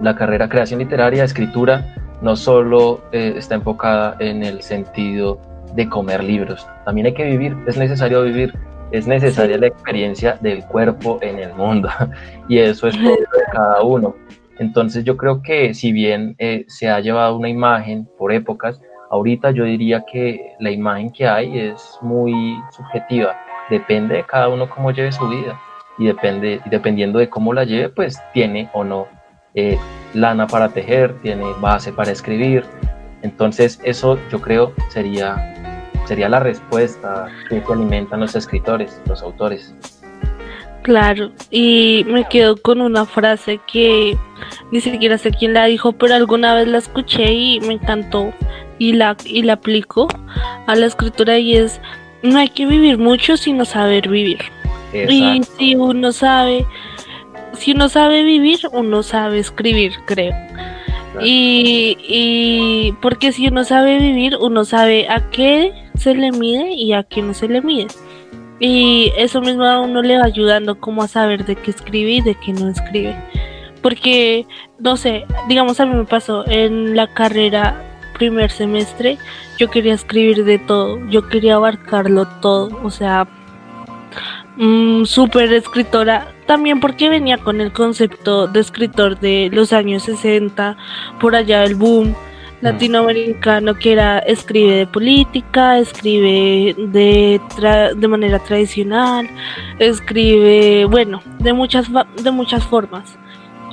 La 0.00 0.14
carrera 0.14 0.48
creación 0.48 0.80
literaria, 0.80 1.24
escritura, 1.24 1.94
no 2.20 2.36
solo 2.36 3.02
eh, 3.12 3.34
está 3.36 3.54
enfocada 3.54 4.16
en 4.18 4.42
el 4.42 4.62
sentido 4.62 5.40
de 5.74 5.88
comer 5.88 6.22
libros, 6.22 6.66
también 6.84 7.06
hay 7.06 7.14
que 7.14 7.24
vivir, 7.24 7.56
es 7.66 7.76
necesario 7.76 8.22
vivir 8.22 8.54
es 8.94 9.08
necesaria 9.08 9.58
la 9.58 9.66
experiencia 9.66 10.38
del 10.40 10.64
cuerpo 10.66 11.18
en 11.20 11.40
el 11.40 11.52
mundo 11.54 11.88
y 12.48 12.58
eso 12.58 12.86
es 12.86 12.94
de 13.00 13.16
cada 13.52 13.82
uno. 13.82 14.14
Entonces 14.58 15.04
yo 15.04 15.16
creo 15.16 15.42
que 15.42 15.74
si 15.74 15.90
bien 15.90 16.36
eh, 16.38 16.64
se 16.68 16.88
ha 16.88 17.00
llevado 17.00 17.36
una 17.36 17.48
imagen 17.48 18.08
por 18.16 18.32
épocas, 18.32 18.80
ahorita 19.10 19.50
yo 19.50 19.64
diría 19.64 20.04
que 20.10 20.54
la 20.60 20.70
imagen 20.70 21.10
que 21.10 21.26
hay 21.26 21.58
es 21.58 21.98
muy 22.02 22.56
subjetiva, 22.70 23.36
depende 23.70 24.16
de 24.16 24.24
cada 24.24 24.48
uno 24.48 24.68
cómo 24.68 24.90
lleve 24.90 25.12
su 25.12 25.28
vida 25.28 25.60
y 25.98 26.06
depende, 26.06 26.60
dependiendo 26.66 27.18
de 27.18 27.28
cómo 27.28 27.52
la 27.52 27.64
lleve, 27.64 27.88
pues 27.88 28.20
tiene 28.32 28.68
o 28.72 28.84
no 28.84 29.06
eh, 29.54 29.78
lana 30.12 30.46
para 30.46 30.68
tejer, 30.68 31.20
tiene 31.22 31.44
base 31.60 31.92
para 31.92 32.10
escribir. 32.10 32.64
Entonces 33.22 33.80
eso 33.84 34.18
yo 34.30 34.40
creo 34.40 34.72
sería 34.88 35.54
sería 36.06 36.28
la 36.28 36.40
respuesta 36.40 37.28
que 37.48 37.62
alimentan 37.70 38.20
los 38.20 38.36
escritores, 38.36 39.00
los 39.06 39.22
autores. 39.22 39.74
Claro, 40.82 41.32
y 41.50 42.04
me 42.06 42.28
quedo 42.28 42.58
con 42.58 42.82
una 42.82 43.06
frase 43.06 43.58
que 43.72 44.18
ni 44.70 44.82
siquiera 44.82 45.16
sé 45.16 45.30
quién 45.30 45.54
la 45.54 45.64
dijo, 45.64 45.92
pero 45.92 46.14
alguna 46.14 46.54
vez 46.54 46.68
la 46.68 46.76
escuché 46.76 47.32
y 47.32 47.60
me 47.60 47.74
encantó 47.74 48.34
y 48.78 48.92
la, 48.92 49.16
y 49.24 49.42
la 49.44 49.54
aplico 49.54 50.08
a 50.66 50.74
la 50.74 50.84
escritura 50.84 51.38
y 51.38 51.56
es, 51.56 51.80
no 52.24 52.38
hay 52.38 52.48
que 52.48 52.66
vivir 52.66 52.98
mucho 52.98 53.36
sino 53.36 53.64
saber 53.64 54.08
vivir. 54.08 54.38
Y 54.92 55.42
si 55.58 55.74
uno 55.76 56.12
sabe, 56.12 56.66
si 57.52 57.72
uno 57.72 57.88
sabe 57.88 58.22
vivir, 58.22 58.60
uno 58.72 59.02
sabe 59.02 59.38
escribir, 59.40 59.92
creo. 60.06 60.32
Y, 61.22 61.96
y 62.08 62.92
porque 63.00 63.32
si 63.32 63.46
uno 63.48 63.64
sabe 63.64 63.98
vivir, 63.98 64.36
uno 64.40 64.64
sabe 64.64 65.08
a 65.08 65.30
qué 65.30 65.72
se 65.96 66.14
le 66.14 66.32
mide 66.32 66.72
y 66.72 66.92
a 66.92 67.02
qué 67.02 67.22
no 67.22 67.34
se 67.34 67.48
le 67.48 67.60
mide. 67.60 67.88
Y 68.58 69.12
eso 69.16 69.40
mismo 69.40 69.64
a 69.64 69.80
uno 69.80 70.00
le 70.00 70.16
va 70.16 70.24
ayudando 70.24 70.80
como 70.80 71.02
a 71.02 71.08
saber 71.08 71.44
de 71.44 71.56
qué 71.56 71.70
escribe 71.72 72.12
y 72.12 72.20
de 72.20 72.34
qué 72.36 72.52
no 72.52 72.68
escribe. 72.68 73.14
Porque, 73.82 74.46
no 74.78 74.96
sé, 74.96 75.26
digamos 75.48 75.78
a 75.78 75.86
mí 75.86 75.94
me 75.94 76.04
pasó 76.04 76.48
en 76.48 76.96
la 76.96 77.12
carrera 77.12 77.93
primer 78.14 78.50
semestre, 78.50 79.18
yo 79.58 79.70
quería 79.70 79.94
escribir 79.94 80.44
de 80.44 80.58
todo, 80.58 80.98
yo 81.08 81.28
quería 81.28 81.56
abarcarlo 81.56 82.26
todo, 82.40 82.80
o 82.82 82.90
sea, 82.90 83.26
mmm, 84.56 85.04
súper 85.04 85.52
escritora, 85.52 86.28
también 86.46 86.80
porque 86.80 87.08
venía 87.08 87.38
con 87.38 87.60
el 87.60 87.72
concepto 87.72 88.46
de 88.46 88.60
escritor 88.60 89.18
de 89.20 89.50
los 89.52 89.72
años 89.72 90.04
60, 90.04 90.76
por 91.20 91.36
allá 91.36 91.64
el 91.64 91.74
boom 91.74 92.14
latinoamericano 92.60 93.74
que 93.74 93.92
era 93.92 94.18
escribe 94.20 94.76
de 94.76 94.86
política, 94.86 95.78
escribe 95.78 96.74
de, 96.78 97.40
de 97.94 98.08
manera 98.08 98.38
tradicional, 98.38 99.28
escribe, 99.78 100.86
bueno, 100.86 101.20
de 101.40 101.52
muchas, 101.52 101.88
de 102.22 102.30
muchas 102.30 102.64
formas. 102.64 103.18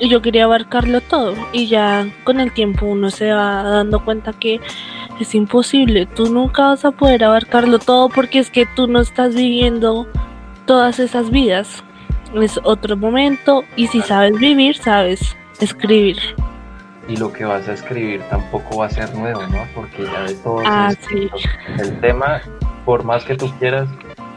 Y 0.02 0.08
yo 0.08 0.20
quería 0.20 0.44
abarcarlo 0.44 1.00
todo 1.00 1.34
y 1.52 1.68
ya 1.68 2.08
con 2.24 2.40
el 2.40 2.52
tiempo 2.52 2.86
uno 2.86 3.08
se 3.10 3.30
va 3.30 3.62
dando 3.62 4.04
cuenta 4.04 4.32
que 4.32 4.60
es 5.20 5.32
imposible, 5.32 6.06
tú 6.06 6.26
nunca 6.26 6.66
vas 6.66 6.84
a 6.84 6.90
poder 6.90 7.22
abarcarlo 7.22 7.78
todo 7.78 8.08
porque 8.08 8.40
es 8.40 8.50
que 8.50 8.66
tú 8.66 8.88
no 8.88 8.98
estás 8.98 9.36
viviendo 9.36 10.08
todas 10.66 10.98
esas 10.98 11.30
vidas. 11.30 11.84
Es 12.34 12.58
otro 12.64 12.96
momento 12.96 13.62
y 13.76 13.86
si 13.86 14.02
sabes 14.02 14.36
vivir, 14.40 14.76
sabes 14.76 15.36
escribir 15.60 16.18
y 17.08 17.16
lo 17.16 17.32
que 17.32 17.44
vas 17.44 17.68
a 17.68 17.74
escribir 17.74 18.22
tampoco 18.30 18.78
va 18.78 18.86
a 18.86 18.90
ser 18.90 19.14
nuevo, 19.14 19.42
¿no? 19.48 19.64
Porque 19.72 20.04
ya 20.04 20.22
de 20.22 20.34
todo 20.34 20.62
ah, 20.64 20.92
el 21.78 22.00
tema, 22.00 22.40
por 22.84 23.04
más 23.04 23.24
que 23.24 23.36
tú 23.36 23.50
quieras, 23.58 23.88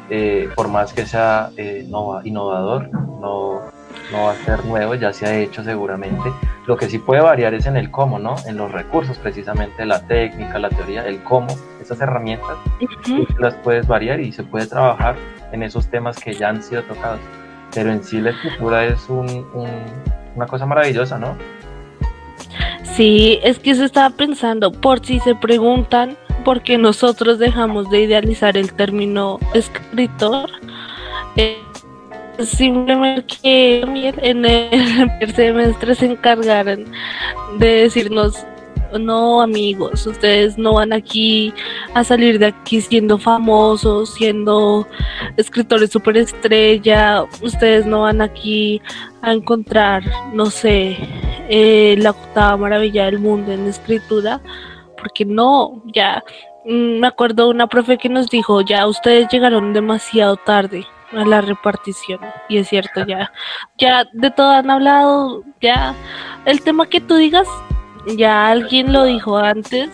eh, 0.10 0.50
por 0.56 0.68
más 0.68 0.94
que 0.94 1.06
sea 1.06 1.50
eh, 1.58 1.88
innovador, 2.24 2.90
no, 2.92 3.72
no 4.12 4.26
va 4.26 4.32
a 4.32 4.36
ser 4.36 4.64
nuevo, 4.66 4.96
ya 4.96 5.14
se 5.14 5.26
ha 5.26 5.36
hecho 5.38 5.64
seguramente. 5.64 6.32
Lo 6.66 6.78
que 6.78 6.88
sí 6.88 7.00
puede 7.00 7.22
variar 7.22 7.54
es 7.54 7.66
en 7.66 7.78
el 7.78 7.92
cómo, 7.92 8.20
¿no? 8.20 8.36
En 8.48 8.58
los 8.58 8.72
recursos, 8.72 9.18
precisamente 9.18 9.86
la 9.86 10.06
técnica, 10.06 10.60
la 10.60 10.70
teoría, 10.70 11.06
el 11.06 11.24
cómo, 11.24 11.48
esas 11.82 12.00
herramientas, 12.02 12.58
las 13.40 13.56
puedes 13.56 13.88
variar 13.88 14.20
y 14.20 14.32
se 14.32 14.44
puede 14.44 14.68
trabajar 14.68 15.16
en 15.52 15.64
esos 15.64 15.88
temas 15.88 16.18
que 16.18 16.34
ya 16.34 16.50
han 16.50 16.62
sido 16.64 16.84
tocados. 16.84 17.20
Pero 17.74 17.92
en 17.92 18.04
sí 18.04 18.22
la 18.22 18.32
escritura 18.32 18.86
es 18.86 19.10
un, 19.10 19.46
una 20.36 20.48
cosa 20.48 20.66
maravillosa, 20.66 21.18
¿no? 21.18 21.38
Sí, 22.84 23.40
es 23.44 23.60
que 23.60 23.76
se 23.76 23.86
estaba 23.86 24.16
pensando, 24.16 24.72
por 24.72 25.06
si 25.06 25.20
se 25.20 25.36
preguntan 25.36 26.18
por 26.46 26.62
qué 26.62 26.78
nosotros 26.78 27.40
dejamos 27.40 27.90
de 27.90 28.02
idealizar 28.02 28.56
el 28.56 28.74
término 28.74 29.40
escritor, 29.54 30.50
eh, 31.36 31.65
simplemente 32.44 33.38
que 33.42 33.82
en 33.82 34.46
el 34.46 34.72
primer 35.20 35.36
semestre 35.36 35.96
se 35.96 36.06
encargaron 36.06 36.86
de 37.60 37.68
decirnos 37.68 38.46
no 39.00 39.42
amigos, 39.42 40.06
ustedes 40.08 40.58
no 40.58 40.76
van 40.76 40.94
aquí 40.94 41.54
a 41.94 42.04
salir 42.04 42.40
de 42.40 42.48
aquí 42.48 42.82
siendo 42.82 43.18
famosos, 43.18 44.14
siendo 44.14 44.88
escritores 45.38 45.92
superestrella, 45.92 47.26
ustedes 47.42 47.86
no 47.86 48.02
van 48.02 48.22
aquí 48.22 48.82
a 49.22 49.34
encontrar, 49.34 50.04
no 50.34 50.46
sé, 50.46 50.98
eh, 51.50 51.96
la 52.00 52.12
octava 52.12 52.58
maravilla 52.58 53.06
del 53.06 53.20
mundo 53.20 53.52
en 53.52 53.68
escritura, 53.68 54.42
porque 54.98 55.26
no, 55.26 55.84
ya 55.94 56.24
mm, 56.66 57.00
me 57.00 57.08
acuerdo 57.08 57.50
una 57.50 57.68
profe 57.68 57.98
que 57.98 58.10
nos 58.10 58.30
dijo, 58.30 58.62
ya 58.62 58.88
ustedes 58.88 59.28
llegaron 59.30 59.74
demasiado 59.74 60.38
tarde 60.38 60.86
a 61.12 61.26
la 61.26 61.42
repartición. 61.42 62.20
Y 62.50 62.58
es 62.58 62.70
cierto 62.70 63.06
ya 63.06 63.32
ya 63.78 64.06
de 64.14 64.32
todo 64.32 64.52
han 64.52 64.70
hablado 64.70 65.44
ya 65.62 65.94
el 66.46 66.62
tema 66.62 66.88
que 66.88 67.02
tú 67.02 67.16
digas 67.16 67.48
ya 68.18 68.50
alguien 68.50 68.94
lo 68.94 69.06
dijo 69.06 69.38
antes, 69.38 69.90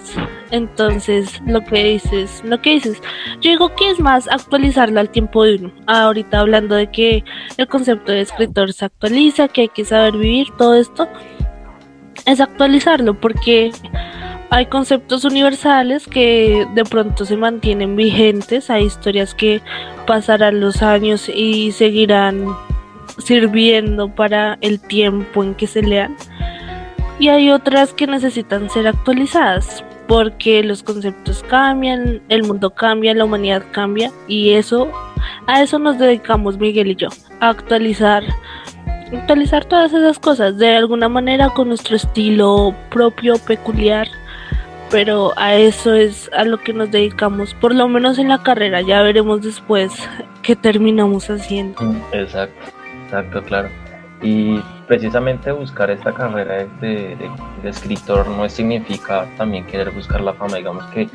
entonces 0.51 1.41
lo 1.45 1.61
que 1.61 1.83
dices, 1.83 2.41
lo 2.43 2.61
que 2.61 2.71
dices, 2.71 3.01
yo 3.39 3.51
digo 3.51 3.73
que 3.75 3.89
es 3.89 3.99
más 3.99 4.27
actualizarlo 4.27 4.99
al 4.99 5.09
tiempo 5.09 5.43
de 5.43 5.55
uno. 5.55 5.71
Ahorita 5.87 6.39
hablando 6.39 6.75
de 6.75 6.91
que 6.91 7.23
el 7.57 7.67
concepto 7.67 8.11
de 8.11 8.21
escritor 8.21 8.73
se 8.73 8.85
actualiza, 8.85 9.47
que 9.47 9.61
hay 9.61 9.69
que 9.69 9.85
saber 9.85 10.13
vivir, 10.17 10.47
todo 10.57 10.75
esto, 10.75 11.07
es 12.25 12.41
actualizarlo 12.41 13.19
porque 13.19 13.71
hay 14.51 14.65
conceptos 14.65 15.23
universales 15.23 16.07
que 16.07 16.67
de 16.75 16.83
pronto 16.83 17.23
se 17.23 17.37
mantienen 17.37 17.95
vigentes, 17.95 18.69
hay 18.69 18.83
historias 18.83 19.33
que 19.33 19.61
pasarán 20.05 20.59
los 20.59 20.83
años 20.83 21.29
y 21.33 21.71
seguirán 21.71 22.47
sirviendo 23.17 24.13
para 24.13 24.57
el 24.59 24.81
tiempo 24.81 25.41
en 25.41 25.55
que 25.55 25.67
se 25.67 25.81
lean 25.81 26.17
y 27.17 27.29
hay 27.29 27.49
otras 27.49 27.93
que 27.93 28.07
necesitan 28.07 28.69
ser 28.69 28.87
actualizadas 28.87 29.85
porque 30.07 30.61
los 30.63 30.83
conceptos 30.83 31.43
cambian, 31.43 32.21
el 32.27 32.43
mundo 32.43 32.71
cambia, 32.71 33.13
la 33.13 33.23
humanidad 33.23 33.63
cambia 33.71 34.11
y 34.27 34.51
eso 34.51 34.89
a 35.47 35.61
eso 35.61 35.79
nos 35.79 35.97
dedicamos 35.97 36.57
Miguel 36.57 36.91
y 36.91 36.95
yo, 36.95 37.07
a 37.39 37.49
actualizar 37.49 38.23
actualizar 39.13 39.63
todas 39.63 39.93
esas 39.93 40.19
cosas 40.19 40.57
de 40.57 40.75
alguna 40.75 41.07
manera 41.07 41.49
con 41.49 41.69
nuestro 41.69 41.95
estilo 41.95 42.75
propio, 42.89 43.37
peculiar, 43.37 44.07
pero 44.91 45.31
a 45.37 45.55
eso 45.55 45.93
es 45.93 46.29
a 46.33 46.43
lo 46.43 46.57
que 46.59 46.73
nos 46.73 46.91
dedicamos, 46.91 47.53
por 47.53 47.73
lo 47.73 47.87
menos 47.87 48.19
en 48.19 48.27
la 48.27 48.43
carrera, 48.43 48.81
ya 48.81 49.01
veremos 49.01 49.41
después 49.41 49.93
qué 50.41 50.55
terminamos 50.55 51.29
haciendo. 51.29 51.79
Exacto, 52.11 52.71
exacto, 53.05 53.41
claro. 53.43 53.69
Y 54.21 54.61
precisamente 54.87 55.51
buscar 55.51 55.89
esta 55.89 56.13
carrera 56.13 56.67
de, 56.81 57.17
escritor 57.63 58.27
no 58.27 58.47
significa 58.49 59.25
también 59.37 59.65
querer 59.65 59.91
buscar 59.91 60.21
la 60.21 60.33
fama. 60.33 60.57
Digamos 60.57 60.85
que 60.87 61.09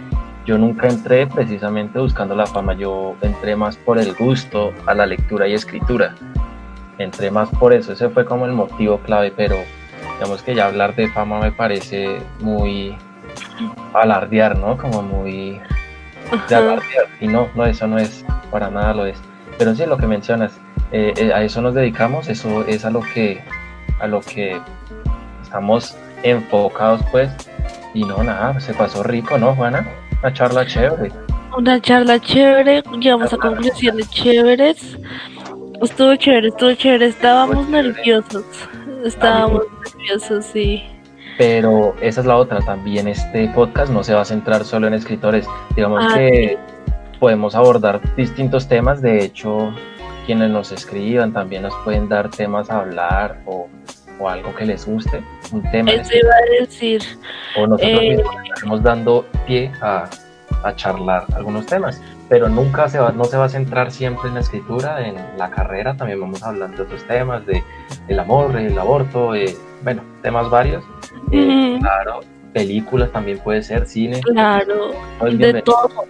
yo 0.44 0.58
nunca 0.58 0.88
entré 0.88 1.26
precisamente 1.26 1.98
buscando 1.98 2.34
la 2.34 2.46
fama, 2.46 2.74
yo 2.74 3.14
entré 3.20 3.54
más 3.54 3.76
por 3.76 3.98
el 3.98 4.14
gusto 4.14 4.72
a 4.86 4.94
la 4.94 5.06
lectura 5.06 5.46
y 5.46 5.52
escritura. 5.52 6.14
Entré 6.98 7.30
más 7.30 7.50
por 7.50 7.74
eso, 7.74 7.92
ese 7.92 8.08
fue 8.08 8.24
como 8.24 8.46
el 8.46 8.52
motivo 8.52 8.98
clave, 9.00 9.32
pero 9.36 9.56
digamos 10.14 10.42
que 10.42 10.54
ya 10.54 10.66
hablar 10.66 10.96
de 10.96 11.10
fama 11.10 11.38
me 11.40 11.52
parece 11.52 12.18
muy 12.40 12.96
alardear, 13.94 14.58
¿no? 14.58 14.76
Como 14.76 15.02
muy 15.02 15.60
de 16.48 16.54
alardear. 16.54 17.06
Y 17.20 17.28
no, 17.28 17.48
no, 17.54 17.64
eso 17.66 17.86
no 17.86 17.98
es, 17.98 18.24
para 18.50 18.70
nada 18.70 18.94
lo 18.94 19.06
es. 19.06 19.18
Pero 19.58 19.74
sí, 19.74 19.86
lo 19.86 19.96
que 19.96 20.06
mencionas, 20.06 20.58
eh, 20.92 21.14
eh, 21.16 21.32
a 21.32 21.42
eso 21.42 21.62
nos 21.62 21.74
dedicamos, 21.74 22.28
eso 22.28 22.66
es 22.66 22.84
a 22.84 22.90
lo 22.90 23.00
que 23.00 23.42
a 24.00 24.06
lo 24.06 24.20
que 24.20 24.60
estamos 25.42 25.96
enfocados 26.22 27.00
pues 27.10 27.30
y 27.94 28.04
no 28.04 28.22
nada, 28.22 28.60
se 28.60 28.74
pasó 28.74 29.02
rico, 29.02 29.38
¿no, 29.38 29.54
Juana? 29.54 29.86
Una 30.22 30.32
charla 30.32 30.66
chévere. 30.66 31.10
Una 31.56 31.80
charla 31.80 32.20
chévere, 32.20 32.82
llegamos 32.98 33.32
a 33.32 33.36
conclusiones 33.38 34.10
chéveres. 34.10 34.98
Estuvo 35.80 36.14
chévere, 36.16 36.48
estuvo 36.48 36.74
chévere, 36.74 37.06
estábamos 37.06 37.68
nerviosos, 37.68 38.44
estábamos 39.04 39.62
nerviosos, 39.84 40.44
sí. 40.44 40.84
Pero 41.38 41.94
esa 42.00 42.20
es 42.20 42.26
la 42.26 42.36
otra, 42.36 42.60
también 42.60 43.08
este 43.08 43.48
podcast 43.48 43.92
no 43.92 44.02
se 44.02 44.14
va 44.14 44.22
a 44.22 44.24
centrar 44.24 44.64
solo 44.64 44.86
en 44.86 44.94
escritores, 44.94 45.46
digamos 45.74 46.02
ah, 46.02 46.14
que 46.14 46.58
podemos 47.20 47.54
abordar 47.54 48.00
distintos 48.16 48.68
temas, 48.68 49.02
de 49.02 49.24
hecho 49.24 49.72
quienes 50.26 50.50
nos 50.50 50.72
escriban 50.72 51.32
también 51.32 51.62
nos 51.62 51.74
pueden 51.84 52.08
dar 52.08 52.30
temas 52.30 52.68
a 52.68 52.80
hablar 52.80 53.40
o, 53.46 53.68
algo 54.26 54.54
que 54.54 54.64
les 54.64 54.86
guste, 54.86 55.22
un 55.52 55.62
tema. 55.70 55.92
Eso 55.92 56.16
iba 56.16 56.32
a 56.32 56.62
decir. 56.62 57.02
O 57.58 57.66
nosotros 57.66 58.00
eh, 58.02 58.24
estamos 58.54 58.82
dando 58.82 59.26
pie 59.46 59.70
a, 59.82 60.08
charlar 60.74 61.26
algunos 61.34 61.66
temas, 61.66 62.00
pero 62.28 62.48
nunca 62.48 62.88
se 62.88 62.98
va, 62.98 63.12
no 63.12 63.24
se 63.24 63.36
va 63.36 63.44
a 63.44 63.48
centrar 63.48 63.92
siempre 63.92 64.28
en 64.28 64.34
la 64.34 64.40
escritura, 64.40 65.06
en 65.06 65.14
la 65.38 65.48
carrera 65.50 65.96
también 65.96 66.20
vamos 66.20 66.42
a 66.42 66.48
hablar 66.48 66.74
de 66.74 66.82
otros 66.82 67.04
temas, 67.04 67.46
de 67.46 67.62
el 68.08 68.18
amor, 68.18 68.56
el 68.56 68.76
aborto, 68.76 69.32
eh, 69.34 69.54
bueno, 69.84 70.02
temas 70.22 70.50
varios. 70.50 70.82
Eh, 71.32 71.76
claro, 71.80 72.20
películas 72.52 73.10
también 73.12 73.38
puede 73.38 73.62
ser, 73.62 73.86
cine. 73.86 74.20
Claro, 74.20 74.92
de 75.30 75.62
todo 75.62 76.06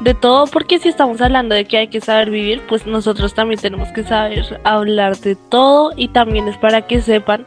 de 0.00 0.14
todo, 0.14 0.46
porque 0.46 0.78
si 0.78 0.88
estamos 0.88 1.20
hablando 1.20 1.54
de 1.54 1.64
que 1.64 1.78
hay 1.78 1.88
que 1.88 2.00
saber 2.00 2.30
vivir, 2.30 2.62
pues 2.68 2.86
nosotros 2.86 3.34
también 3.34 3.60
tenemos 3.60 3.88
que 3.88 4.04
saber 4.04 4.60
hablar 4.64 5.16
de 5.18 5.36
todo 5.36 5.92
y 5.96 6.08
también 6.08 6.48
es 6.48 6.56
para 6.58 6.82
que 6.82 7.00
sepan 7.00 7.44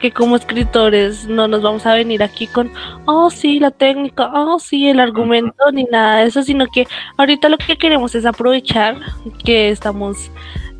que 0.00 0.10
como 0.10 0.36
escritores 0.36 1.28
no 1.28 1.46
nos 1.46 1.62
vamos 1.62 1.86
a 1.86 1.94
venir 1.94 2.22
aquí 2.22 2.48
con, 2.48 2.70
oh 3.06 3.30
sí, 3.30 3.60
la 3.60 3.70
técnica, 3.70 4.30
oh 4.34 4.58
sí, 4.58 4.88
el 4.88 4.98
argumento, 4.98 5.70
ni 5.72 5.84
nada 5.84 6.18
de 6.18 6.26
eso, 6.26 6.42
sino 6.42 6.66
que 6.66 6.88
ahorita 7.16 7.48
lo 7.48 7.56
que 7.56 7.78
queremos 7.78 8.14
es 8.14 8.26
aprovechar 8.26 8.96
que 9.44 9.70
estamos 9.70 10.30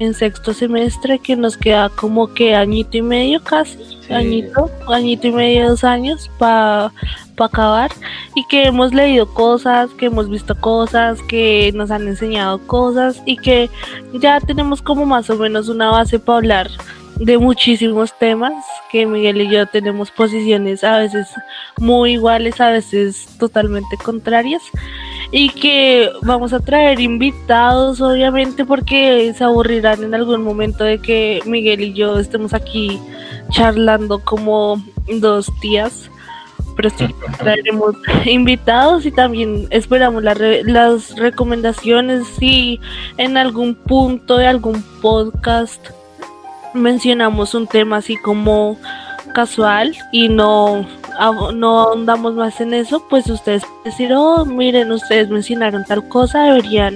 en 0.01 0.14
sexto 0.14 0.53
semestre, 0.53 1.20
que 1.20 1.37
nos 1.37 1.57
queda 1.57 1.89
como 1.91 2.35
que 2.35 2.57
añito 2.57 2.97
y 2.97 3.03
medio 3.03 3.43
casi, 3.45 3.78
añito, 4.11 4.68
añito 4.89 5.28
y 5.28 5.33
medio, 5.33 5.68
dos 5.68 5.85
años 5.85 6.28
para 6.39 6.93
acabar 7.39 7.91
y 8.35 8.45
que 8.47 8.66
hemos 8.66 8.93
leído 8.95 9.33
cosas, 9.33 9.91
que 9.91 10.07
hemos 10.07 10.28
visto 10.28 10.55
cosas, 10.61 11.20
que 11.22 11.72
nos 11.74 11.91
han 11.91 12.07
enseñado 12.07 12.59
cosas 12.66 13.22
y 13.26 13.37
que 13.37 13.70
ya 14.14 14.41
tenemos 14.41 14.83
como 14.83 15.07
más 15.07 15.28
o 15.30 15.37
menos 15.37 15.68
una 15.68 15.91
base 15.91 16.18
para 16.18 16.39
hablar 16.39 16.70
de 17.16 17.39
muchísimos 17.39 18.16
temas, 18.18 18.53
que 18.91 19.07
Miguel 19.07 19.43
y 19.43 19.49
yo 19.49 19.66
tenemos 19.66 20.11
posiciones 20.11 20.83
a 20.83 20.99
veces 20.99 21.28
muy 21.78 22.12
iguales, 22.12 22.61
a 22.61 22.70
veces 22.70 23.28
totalmente 23.39 23.97
contrarias, 24.03 24.62
y 25.30 25.51
que 25.51 26.11
vamos 26.22 26.53
a 26.53 26.61
traer 26.61 27.01
invitados, 27.01 28.01
obviamente, 28.01 28.64
porque 28.64 29.33
se 29.37 29.45
aburrirán 29.45 30.03
en 30.03 30.14
algún 30.14 30.43
momento 30.43 30.85
de 30.85 30.99
que 31.01 31.41
Miguel 31.47 31.80
y 31.80 31.93
yo 31.93 32.18
estemos 32.18 32.55
aquí 32.55 32.99
charlando 33.51 34.18
como 34.24 34.83
dos 35.20 35.51
tías. 35.61 36.11
Pero 36.76 36.90
sí, 36.90 37.06
traeremos 37.38 37.94
invitados 38.24 39.06
y 39.06 39.12
también 39.12 39.66
esperamos 39.70 40.22
las 40.22 41.16
recomendaciones. 41.16 42.26
Si 42.38 42.80
en 43.16 43.36
algún 43.36 43.74
punto 43.74 44.36
de 44.36 44.46
algún 44.46 44.82
podcast 45.00 45.88
mencionamos 46.74 47.54
un 47.54 47.66
tema 47.66 47.98
así 47.98 48.16
como 48.16 48.78
casual 49.34 49.96
y 50.10 50.28
no, 50.28 50.86
no 51.54 51.80
ahondamos 51.80 52.34
más 52.34 52.60
en 52.60 52.74
eso, 52.74 53.06
pues 53.08 53.28
ustedes 53.28 53.62
decir, 53.84 54.12
oh, 54.14 54.44
miren, 54.44 54.92
ustedes 54.92 55.28
mencionaron 55.28 55.84
tal 55.84 56.06
cosa, 56.08 56.44
deberían 56.44 56.94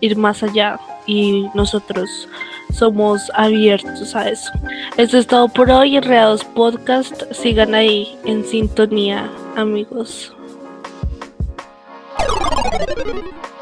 ir 0.00 0.16
más 0.16 0.42
allá 0.42 0.78
y 1.06 1.48
nosotros 1.54 2.28
somos 2.72 3.30
abiertos 3.34 4.14
a 4.14 4.28
eso. 4.28 4.50
Esto 4.96 5.18
es 5.18 5.26
todo 5.26 5.48
por 5.48 5.70
hoy, 5.70 5.96
Enredados 5.96 6.44
Podcast, 6.44 7.22
sigan 7.32 7.74
ahí 7.74 8.16
en 8.24 8.44
sintonía, 8.44 9.30
amigos. 9.56 10.32